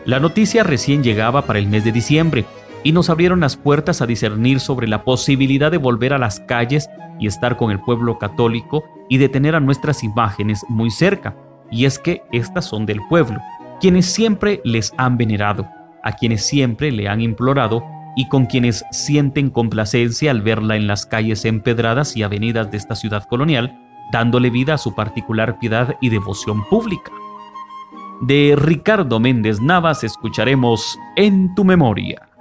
La 0.04 0.18
noticia 0.18 0.64
recién 0.64 1.04
llegaba 1.04 1.42
para 1.42 1.60
el 1.60 1.68
mes 1.68 1.84
de 1.84 1.92
diciembre 1.92 2.44
y 2.82 2.90
nos 2.90 3.08
abrieron 3.08 3.38
las 3.38 3.56
puertas 3.56 4.02
a 4.02 4.06
discernir 4.06 4.58
sobre 4.58 4.88
la 4.88 5.04
posibilidad 5.04 5.70
de 5.70 5.78
volver 5.78 6.12
a 6.12 6.18
las 6.18 6.40
calles 6.40 6.90
y 7.20 7.28
estar 7.28 7.56
con 7.56 7.70
el 7.70 7.78
pueblo 7.78 8.18
católico 8.18 8.84
y 9.08 9.18
de 9.18 9.28
tener 9.28 9.54
a 9.54 9.60
nuestras 9.60 10.02
imágenes 10.02 10.64
muy 10.68 10.90
cerca. 10.90 11.36
Y 11.70 11.84
es 11.84 12.00
que 12.00 12.22
estas 12.32 12.64
son 12.64 12.84
del 12.84 13.00
pueblo, 13.08 13.38
quienes 13.80 14.06
siempre 14.06 14.60
les 14.64 14.92
han 14.96 15.16
venerado, 15.16 15.68
a 16.02 16.12
quienes 16.12 16.44
siempre 16.44 16.90
le 16.90 17.08
han 17.08 17.20
implorado 17.20 17.84
y 18.16 18.28
con 18.28 18.46
quienes 18.46 18.84
sienten 18.90 19.50
complacencia 19.50 20.32
al 20.32 20.42
verla 20.42 20.74
en 20.74 20.88
las 20.88 21.06
calles 21.06 21.44
empedradas 21.44 22.16
y 22.16 22.24
avenidas 22.24 22.72
de 22.72 22.76
esta 22.76 22.96
ciudad 22.96 23.22
colonial, 23.28 23.78
dándole 24.10 24.50
vida 24.50 24.74
a 24.74 24.78
su 24.78 24.96
particular 24.96 25.60
piedad 25.60 25.94
y 26.00 26.08
devoción 26.08 26.64
pública. 26.64 27.12
De 28.22 28.54
Ricardo 28.56 29.18
Méndez 29.18 29.60
Navas 29.60 30.04
escucharemos 30.04 30.96
En 31.16 31.52
tu 31.56 31.64
memoria. 31.64 32.31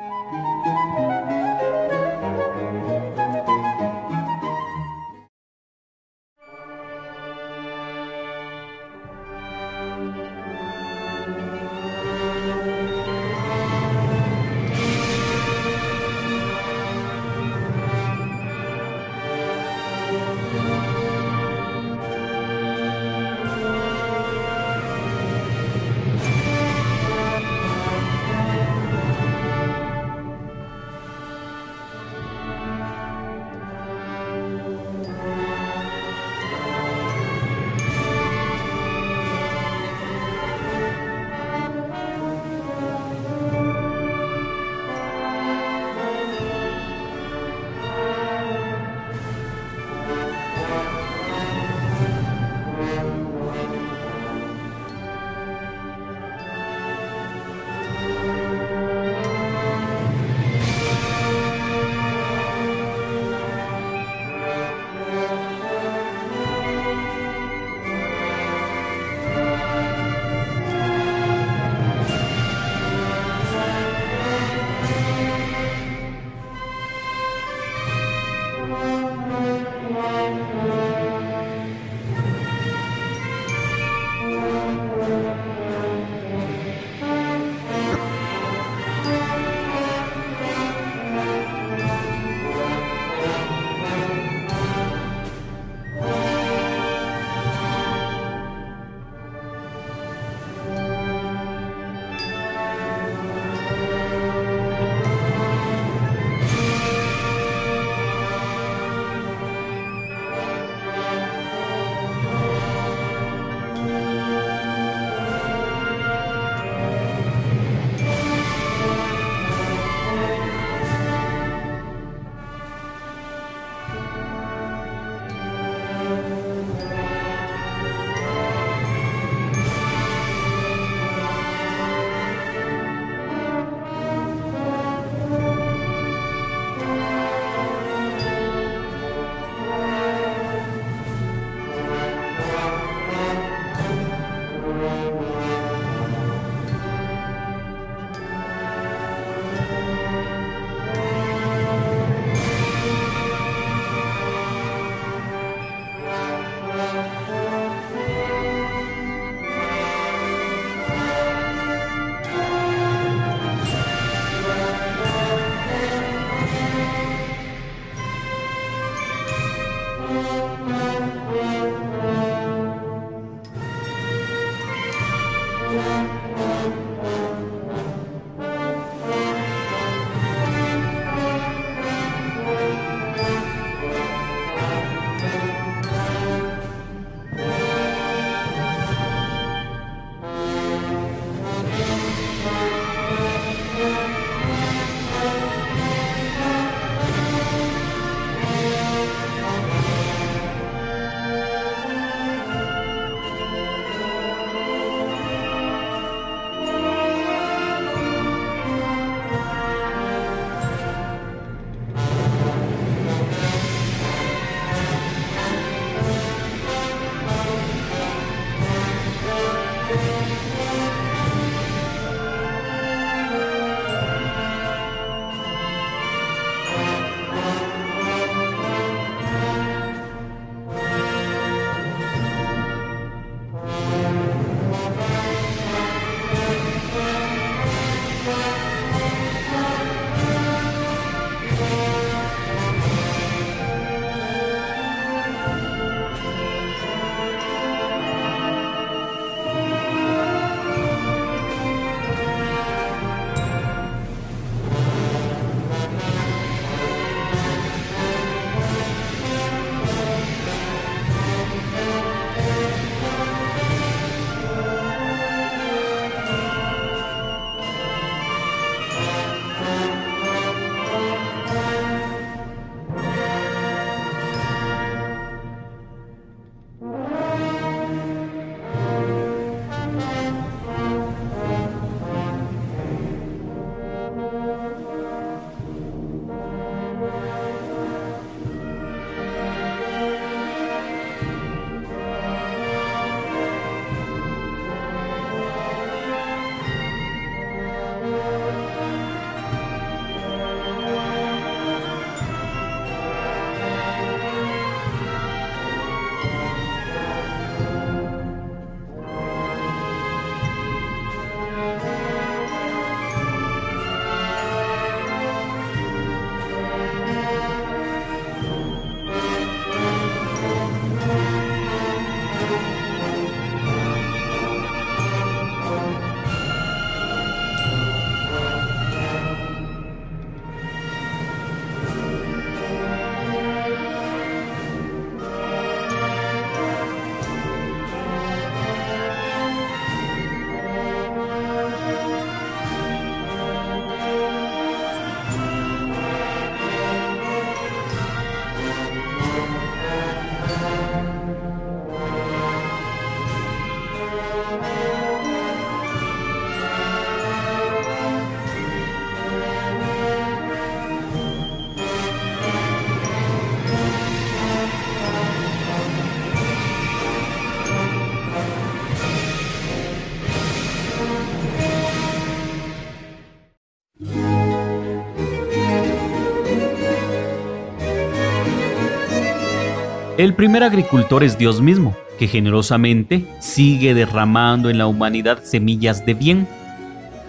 El 380.21 380.35
primer 380.35 380.61
agricultor 380.61 381.23
es 381.23 381.39
Dios 381.39 381.61
mismo, 381.61 381.95
que 382.19 382.27
generosamente 382.27 383.25
sigue 383.39 383.95
derramando 383.95 384.69
en 384.69 384.77
la 384.77 384.85
humanidad 384.85 385.41
semillas 385.41 386.05
de 386.05 386.13
bien. 386.13 386.47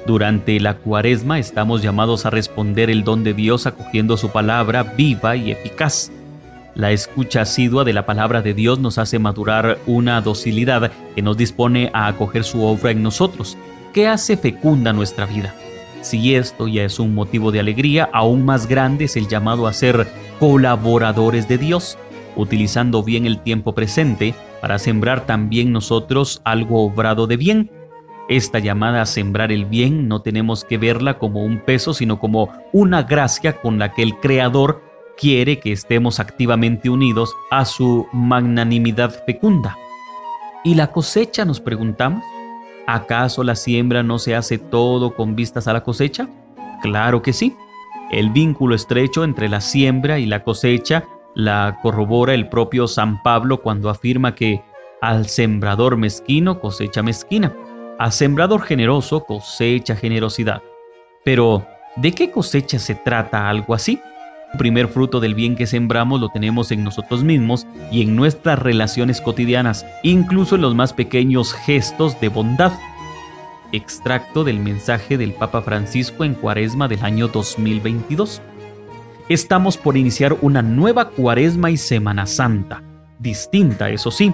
Durante 0.06 0.60
la 0.60 0.74
cuaresma 0.74 1.38
estamos 1.38 1.80
llamados 1.80 2.26
a 2.26 2.30
responder 2.30 2.90
el 2.90 3.02
don 3.02 3.24
de 3.24 3.32
Dios 3.32 3.66
acogiendo 3.66 4.18
su 4.18 4.28
palabra 4.28 4.82
viva 4.82 5.36
y 5.36 5.52
eficaz. 5.52 6.12
La 6.74 6.90
escucha 6.90 7.40
asidua 7.40 7.84
de 7.84 7.94
la 7.94 8.04
palabra 8.04 8.42
de 8.42 8.52
Dios 8.52 8.78
nos 8.78 8.98
hace 8.98 9.18
madurar 9.18 9.78
una 9.86 10.20
docilidad 10.20 10.92
que 11.14 11.22
nos 11.22 11.38
dispone 11.38 11.90
a 11.94 12.08
acoger 12.08 12.44
su 12.44 12.62
obra 12.62 12.90
en 12.90 13.02
nosotros, 13.02 13.56
que 13.94 14.06
hace 14.06 14.36
fecunda 14.36 14.92
nuestra 14.92 15.24
vida. 15.24 15.54
Si 16.02 16.34
esto 16.34 16.68
ya 16.68 16.84
es 16.84 16.98
un 16.98 17.14
motivo 17.14 17.52
de 17.52 17.60
alegría, 17.60 18.10
aún 18.12 18.44
más 18.44 18.66
grande 18.66 19.06
es 19.06 19.16
el 19.16 19.28
llamado 19.28 19.66
a 19.66 19.72
ser 19.72 20.06
colaboradores 20.38 21.48
de 21.48 21.56
Dios, 21.56 21.96
utilizando 22.36 23.02
bien 23.02 23.26
el 23.26 23.40
tiempo 23.42 23.74
presente 23.74 24.34
para 24.60 24.78
sembrar 24.78 25.26
también 25.26 25.72
nosotros 25.72 26.40
algo 26.44 26.84
obrado 26.84 27.26
de 27.26 27.36
bien. 27.36 27.70
Esta 28.28 28.58
llamada 28.58 29.02
a 29.02 29.06
sembrar 29.06 29.52
el 29.52 29.64
bien 29.64 30.08
no 30.08 30.22
tenemos 30.22 30.64
que 30.64 30.78
verla 30.78 31.18
como 31.18 31.44
un 31.44 31.58
peso, 31.58 31.92
sino 31.92 32.18
como 32.18 32.50
una 32.72 33.02
gracia 33.02 33.60
con 33.60 33.78
la 33.78 33.92
que 33.92 34.02
el 34.02 34.16
Creador 34.16 34.82
quiere 35.16 35.58
que 35.58 35.72
estemos 35.72 36.20
activamente 36.20 36.88
unidos 36.88 37.34
a 37.50 37.64
su 37.64 38.06
magnanimidad 38.12 39.24
fecunda. 39.26 39.76
¿Y 40.64 40.74
la 40.76 40.92
cosecha, 40.92 41.44
nos 41.44 41.60
preguntamos? 41.60 42.24
¿Acaso 42.86 43.42
la 43.44 43.56
siembra 43.56 44.02
no 44.02 44.18
se 44.18 44.34
hace 44.34 44.58
todo 44.58 45.14
con 45.14 45.34
vistas 45.34 45.66
a 45.68 45.72
la 45.72 45.82
cosecha? 45.82 46.28
Claro 46.82 47.22
que 47.22 47.32
sí. 47.32 47.56
El 48.10 48.30
vínculo 48.30 48.74
estrecho 48.74 49.24
entre 49.24 49.48
la 49.48 49.60
siembra 49.60 50.18
y 50.18 50.26
la 50.26 50.44
cosecha 50.44 51.04
la 51.34 51.78
corrobora 51.82 52.34
el 52.34 52.48
propio 52.48 52.86
San 52.86 53.22
Pablo 53.22 53.62
cuando 53.62 53.88
afirma 53.90 54.34
que 54.34 54.62
al 55.00 55.26
sembrador 55.26 55.96
mezquino 55.96 56.60
cosecha 56.60 57.02
mezquina, 57.02 57.52
al 57.98 58.12
sembrador 58.12 58.62
generoso 58.62 59.24
cosecha 59.24 59.96
generosidad. 59.96 60.62
Pero, 61.24 61.66
¿de 61.96 62.12
qué 62.12 62.30
cosecha 62.30 62.78
se 62.78 62.94
trata 62.94 63.48
algo 63.48 63.74
así? 63.74 64.00
El 64.52 64.58
primer 64.58 64.88
fruto 64.88 65.18
del 65.18 65.34
bien 65.34 65.56
que 65.56 65.66
sembramos 65.66 66.20
lo 66.20 66.28
tenemos 66.28 66.70
en 66.72 66.84
nosotros 66.84 67.24
mismos 67.24 67.66
y 67.90 68.02
en 68.02 68.14
nuestras 68.14 68.58
relaciones 68.58 69.20
cotidianas, 69.20 69.86
incluso 70.02 70.56
en 70.56 70.62
los 70.62 70.74
más 70.74 70.92
pequeños 70.92 71.54
gestos 71.54 72.20
de 72.20 72.28
bondad. 72.28 72.72
Extracto 73.72 74.44
del 74.44 74.60
mensaje 74.60 75.16
del 75.16 75.32
Papa 75.32 75.62
Francisco 75.62 76.24
en 76.24 76.34
Cuaresma 76.34 76.86
del 76.88 77.02
año 77.02 77.28
2022. 77.28 78.42
Estamos 79.28 79.76
por 79.76 79.96
iniciar 79.96 80.36
una 80.42 80.62
nueva 80.62 81.10
Cuaresma 81.10 81.70
y 81.70 81.76
Semana 81.76 82.26
Santa, 82.26 82.82
distinta, 83.20 83.88
eso 83.88 84.10
sí, 84.10 84.32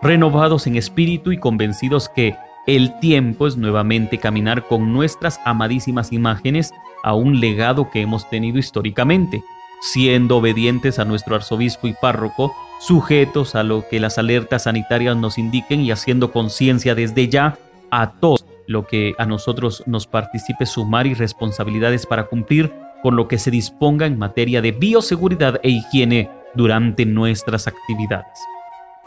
renovados 0.00 0.68
en 0.68 0.76
espíritu 0.76 1.32
y 1.32 1.38
convencidos 1.38 2.08
que 2.08 2.36
el 2.66 2.98
tiempo 3.00 3.48
es 3.48 3.56
nuevamente 3.56 4.18
caminar 4.18 4.64
con 4.68 4.92
nuestras 4.92 5.40
amadísimas 5.44 6.12
imágenes 6.12 6.72
a 7.02 7.14
un 7.14 7.40
legado 7.40 7.90
que 7.90 8.00
hemos 8.00 8.30
tenido 8.30 8.58
históricamente, 8.58 9.42
siendo 9.80 10.36
obedientes 10.36 11.00
a 11.00 11.04
nuestro 11.04 11.34
arzobispo 11.34 11.88
y 11.88 11.94
párroco, 11.94 12.54
sujetos 12.78 13.56
a 13.56 13.64
lo 13.64 13.88
que 13.88 13.98
las 13.98 14.18
alertas 14.18 14.64
sanitarias 14.64 15.16
nos 15.16 15.36
indiquen 15.36 15.80
y 15.80 15.90
haciendo 15.90 16.30
conciencia 16.30 16.94
desde 16.94 17.28
ya 17.28 17.58
a 17.90 18.12
todos 18.12 18.44
lo 18.68 18.86
que 18.86 19.14
a 19.18 19.26
nosotros 19.26 19.82
nos 19.86 20.06
participe 20.06 20.64
sumar 20.66 21.08
y 21.08 21.14
responsabilidades 21.14 22.06
para 22.06 22.26
cumplir 22.26 22.70
con 23.02 23.16
lo 23.16 23.28
que 23.28 23.38
se 23.38 23.50
disponga 23.50 24.06
en 24.06 24.18
materia 24.18 24.60
de 24.60 24.72
bioseguridad 24.72 25.60
e 25.62 25.70
higiene 25.70 26.30
durante 26.54 27.06
nuestras 27.06 27.66
actividades. 27.66 28.38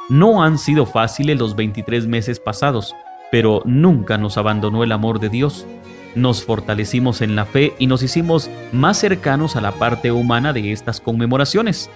No 0.09 0.43
han 0.43 0.57
sido 0.57 0.85
fáciles 0.85 1.39
los 1.39 1.55
23 1.55 2.07
meses 2.07 2.39
pasados, 2.39 2.95
pero 3.31 3.61
nunca 3.65 4.17
nos 4.17 4.37
abandonó 4.37 4.83
el 4.83 4.91
amor 4.91 5.19
de 5.19 5.29
Dios. 5.29 5.65
Nos 6.15 6.43
fortalecimos 6.43 7.21
en 7.21 7.35
la 7.35 7.45
fe 7.45 7.73
y 7.79 7.87
nos 7.87 8.03
hicimos 8.03 8.49
más 8.73 8.97
cercanos 8.97 9.55
a 9.55 9.61
la 9.61 9.71
parte 9.71 10.11
humana 10.11 10.51
de 10.51 10.71
estas 10.73 10.99
conmemoraciones. 10.99 11.89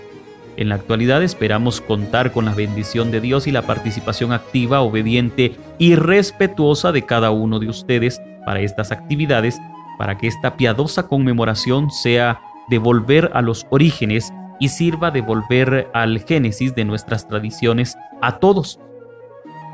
En 0.58 0.70
la 0.70 0.76
actualidad 0.76 1.22
esperamos 1.22 1.82
contar 1.82 2.32
con 2.32 2.46
la 2.46 2.54
bendición 2.54 3.12
de 3.12 3.20
Dios 3.20 3.48
y 3.48 3.52
la 3.52 3.64
participación 3.64 4.32
activa, 4.32 4.80
obediente 4.80 5.56
y 5.78 5.96
respetuosa 5.96 6.94
de 6.94 7.06
cada 7.06 7.32
uno 7.32 7.60
de 7.60 7.68
ustedes 7.68 8.22
para 8.46 8.62
estas 8.62 8.94
actividades, 8.94 9.60
para 9.98 10.18
que 10.18 10.28
esta 10.28 10.58
piadosa 10.58 11.08
conmemoración 11.08 11.92
sea 11.92 12.42
de 12.70 12.78
volver 12.78 13.32
a 13.34 13.42
los 13.42 13.66
orígenes 13.70 14.34
y 14.60 14.70
sirva 14.70 15.12
de 15.12 15.22
volver 15.22 15.90
al 15.94 16.20
génesis 16.20 16.76
de 16.76 16.86
nuestras 16.86 17.28
tradiciones 17.28 17.98
a 18.22 18.40
todos. 18.40 18.80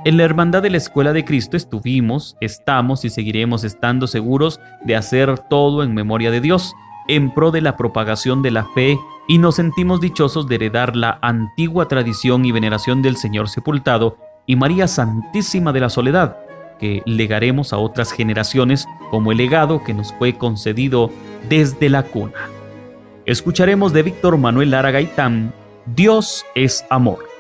En 0.04 0.18
la 0.18 0.24
Hermandad 0.24 0.64
de 0.64 0.72
la 0.72 0.78
Escuela 0.78 1.14
de 1.14 1.24
Cristo 1.24 1.56
estuvimos, 1.56 2.36
estamos 2.42 3.06
y 3.06 3.12
seguiremos 3.12 3.64
estando 3.64 4.08
seguros 4.08 4.60
de 4.84 4.96
hacer 4.96 5.38
todo 5.38 5.84
en 5.84 5.94
memoria 5.94 6.32
de 6.32 6.42
Dios, 6.42 6.74
en 7.08 7.32
pro 7.32 7.52
de 7.52 7.62
la 7.62 7.78
propagación 7.78 8.42
de 8.42 8.52
la 8.52 8.66
fe 8.74 8.98
y 9.28 9.38
nos 9.38 9.56
sentimos 9.56 10.02
dichosos 10.02 10.48
de 10.48 10.56
heredar 10.56 10.96
la 10.96 11.20
antigua 11.22 11.88
tradición 11.88 12.46
y 12.46 12.52
veneración 12.52 13.04
del 13.04 13.16
Señor 13.16 13.48
sepultado 13.48 14.18
y 14.48 14.56
María 14.56 14.88
Santísima 14.88 15.72
de 15.72 15.80
la 15.82 15.90
Soledad, 15.90 16.38
que 16.82 17.02
legaremos 17.06 17.72
a 17.72 17.78
otras 17.78 18.12
generaciones 18.12 18.88
como 19.10 19.32
el 19.32 19.38
legado 19.38 19.84
que 19.86 19.94
nos 19.94 20.12
fue 20.14 20.38
concedido 20.38 21.10
desde 21.48 21.88
la 21.90 22.04
cuna. 22.04 22.50
Escucharemos 23.26 23.94
de 23.94 24.04
Víctor 24.04 24.38
Manuel 24.38 24.72
Lara 24.72 24.92
Gaitán, 24.92 25.54
Dios 25.86 26.44
es 26.56 26.84
amor. 26.90 27.31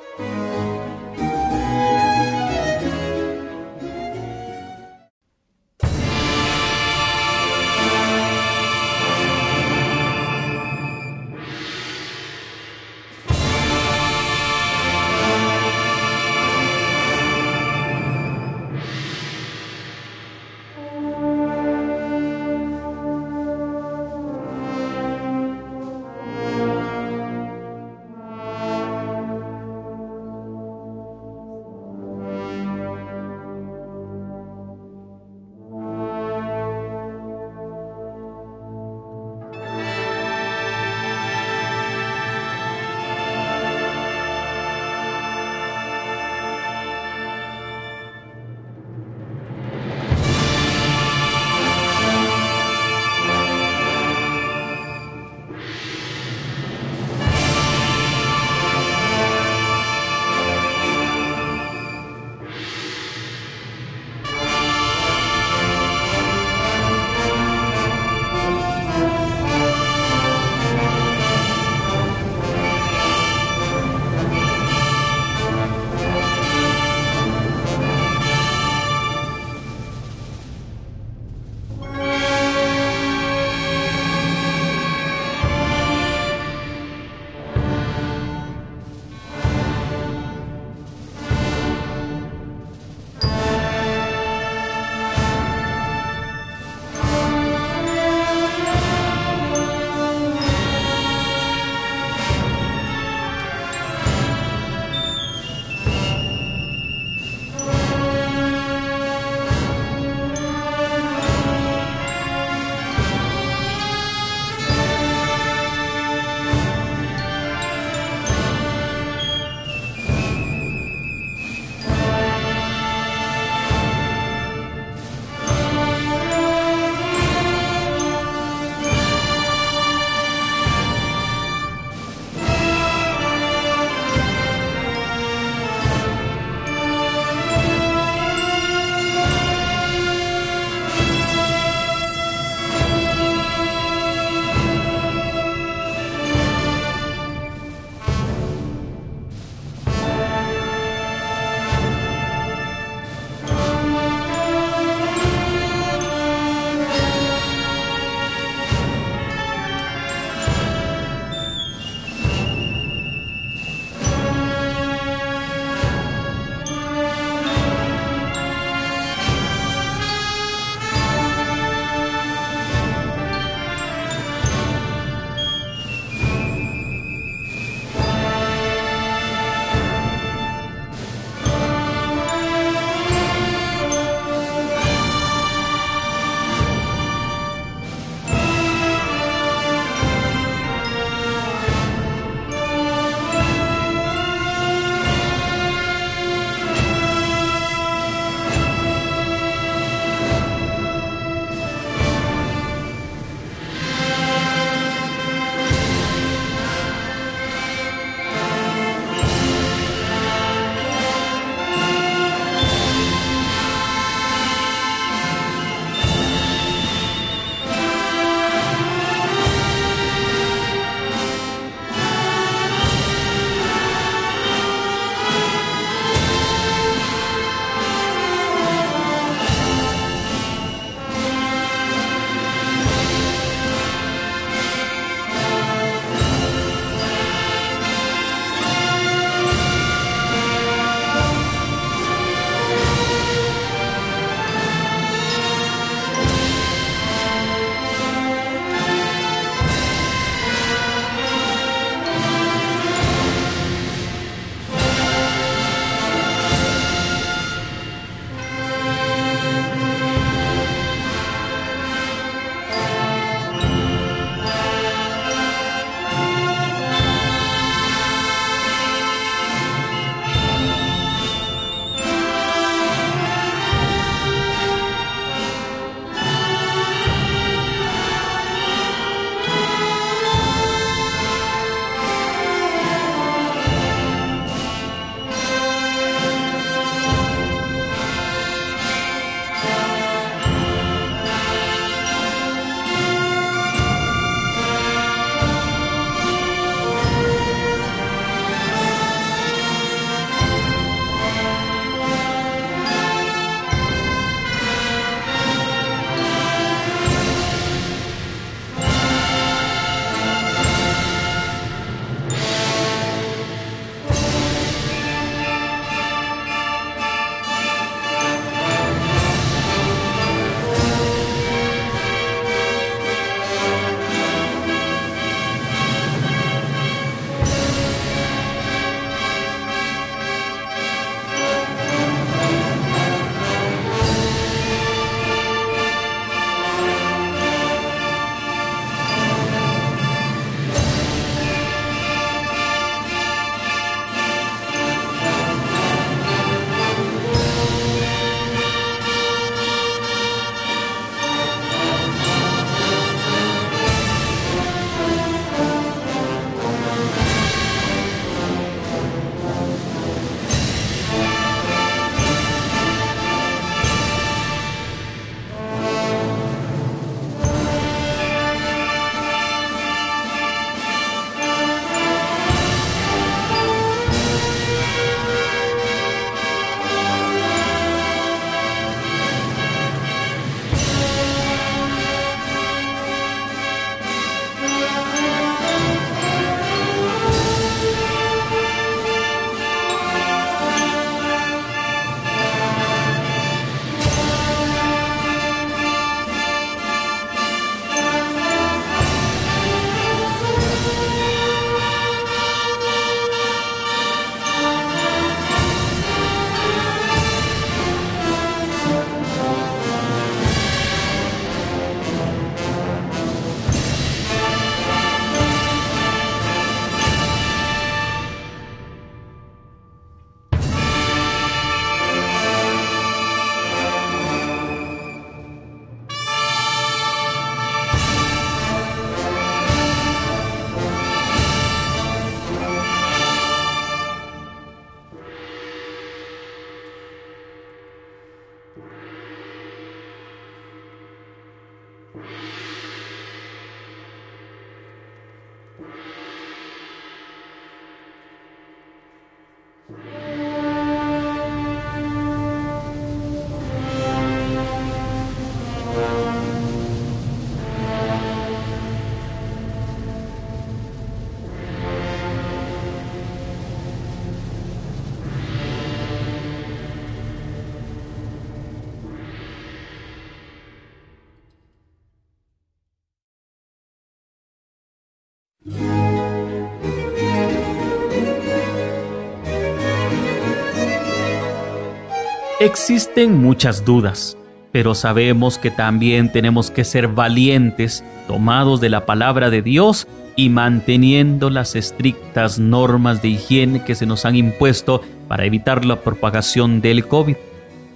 Existen 482.61 483.41
muchas 483.41 483.85
dudas, 483.85 484.37
pero 484.71 484.93
sabemos 484.93 485.57
que 485.57 485.71
también 485.71 486.31
tenemos 486.31 486.69
que 486.69 486.83
ser 486.83 487.07
valientes, 487.07 488.03
tomados 488.27 488.79
de 488.79 488.89
la 488.89 489.07
palabra 489.07 489.49
de 489.49 489.63
Dios 489.63 490.07
y 490.35 490.49
manteniendo 490.49 491.49
las 491.49 491.75
estrictas 491.75 492.59
normas 492.59 493.23
de 493.23 493.29
higiene 493.29 493.83
que 493.83 493.95
se 493.95 494.05
nos 494.05 494.25
han 494.25 494.35
impuesto 494.35 495.01
para 495.27 495.43
evitar 495.45 495.85
la 495.85 496.01
propagación 496.01 496.81
del 496.81 497.07
COVID. 497.07 497.35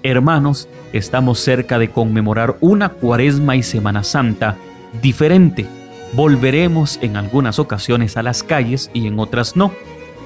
Hermanos, 0.02 0.68
estamos 0.94 1.38
cerca 1.38 1.78
de 1.78 1.92
conmemorar 1.92 2.58
una 2.60 2.90
cuaresma 2.90 3.56
y 3.56 3.62
Semana 3.62 4.04
Santa 4.04 4.56
diferente. 5.00 5.68
Volveremos 6.14 6.98
en 7.04 7.18
algunas 7.18 7.60
ocasiones 7.60 8.18
a 8.18 8.24
las 8.24 8.42
calles 8.42 8.90
y 8.96 9.06
en 9.06 9.20
otras 9.20 9.56
no 9.56 9.72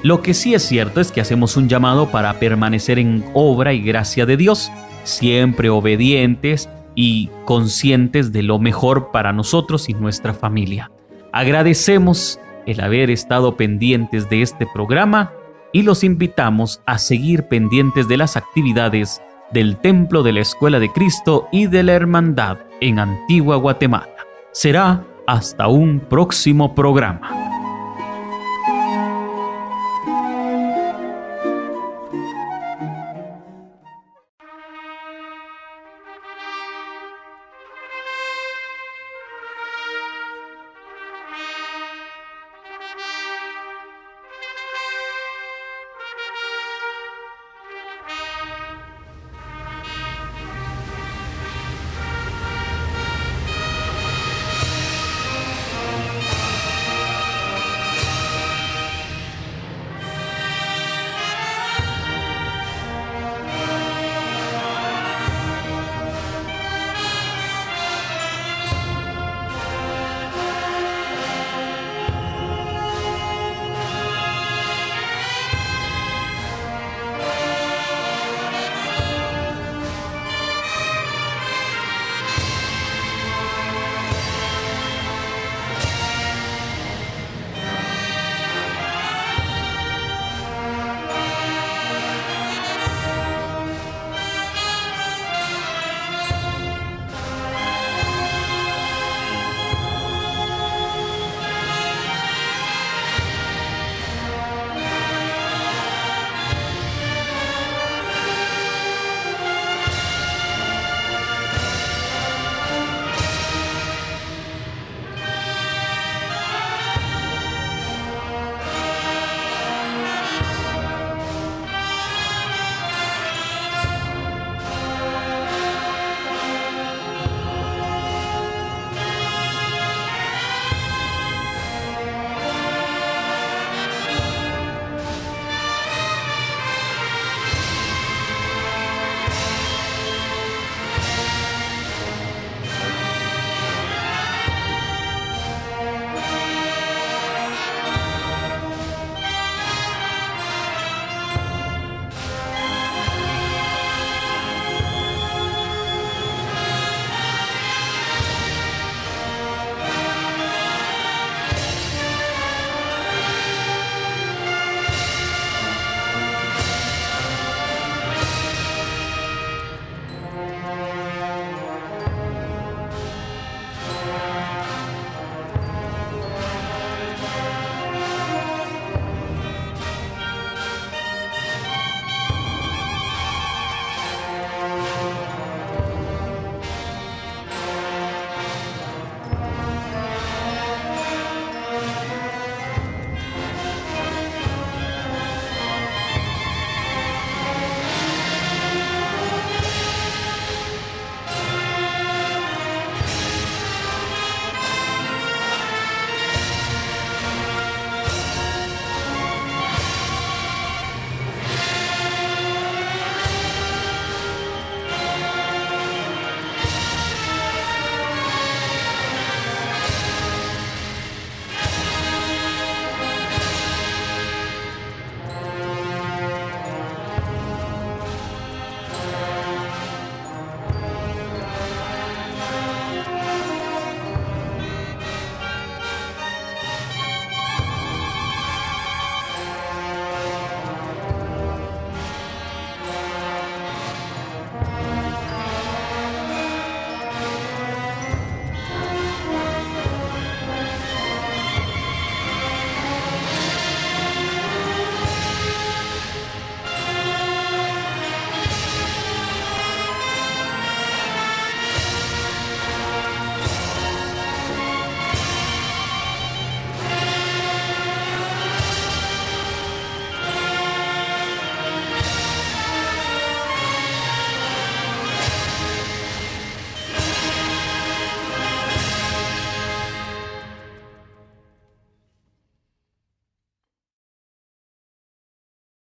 lo 0.02 0.22
que 0.22 0.34
sí 0.34 0.54
es 0.54 0.64
cierto 0.64 1.02
es 1.02 1.12
que 1.12 1.22
hacemos 1.22 1.58
un 1.58 1.68
llamado 1.68 2.10
para 2.10 2.40
permanecer 2.40 3.00
en 3.00 3.26
obra 3.34 3.74
y 3.74 3.82
gracia 3.82 4.26
de 4.26 4.38
Dios, 4.38 4.72
siempre 5.04 5.70
obedientes 5.70 6.70
y 6.96 7.30
conscientes 7.46 8.32
de 8.32 8.44
lo 8.44 8.60
mejor 8.60 9.12
para 9.12 9.34
nosotros 9.34 9.90
y 9.90 9.94
nuestra 9.94 10.34
familia. 10.34 10.90
Agradecemos 11.34 12.40
el 12.66 12.80
haber 12.82 13.10
estado 13.10 13.58
pendientes 13.58 14.30
de 14.30 14.42
este 14.42 14.68
programa 14.74 15.34
y 15.74 15.84
los 15.84 16.04
invitamos 16.04 16.82
a 16.86 16.98
seguir 16.98 17.44
pendientes 17.48 18.08
de 18.08 18.18
las 18.18 18.38
actividades 18.38 19.22
del 19.52 19.78
Templo 19.78 20.24
de 20.24 20.34
la 20.34 20.42
Escuela 20.42 20.80
de 20.80 20.92
Cristo 20.92 21.48
y 21.52 21.68
de 21.68 21.84
la 21.84 21.94
Hermandad 21.94 22.58
en 22.80 23.00
Antigua 23.00 23.58
Guatemala. 23.58 24.08
Será 24.52 25.04
hasta 25.28 25.68
un 25.68 26.00
próximo 26.00 26.74
programa. 26.74 27.49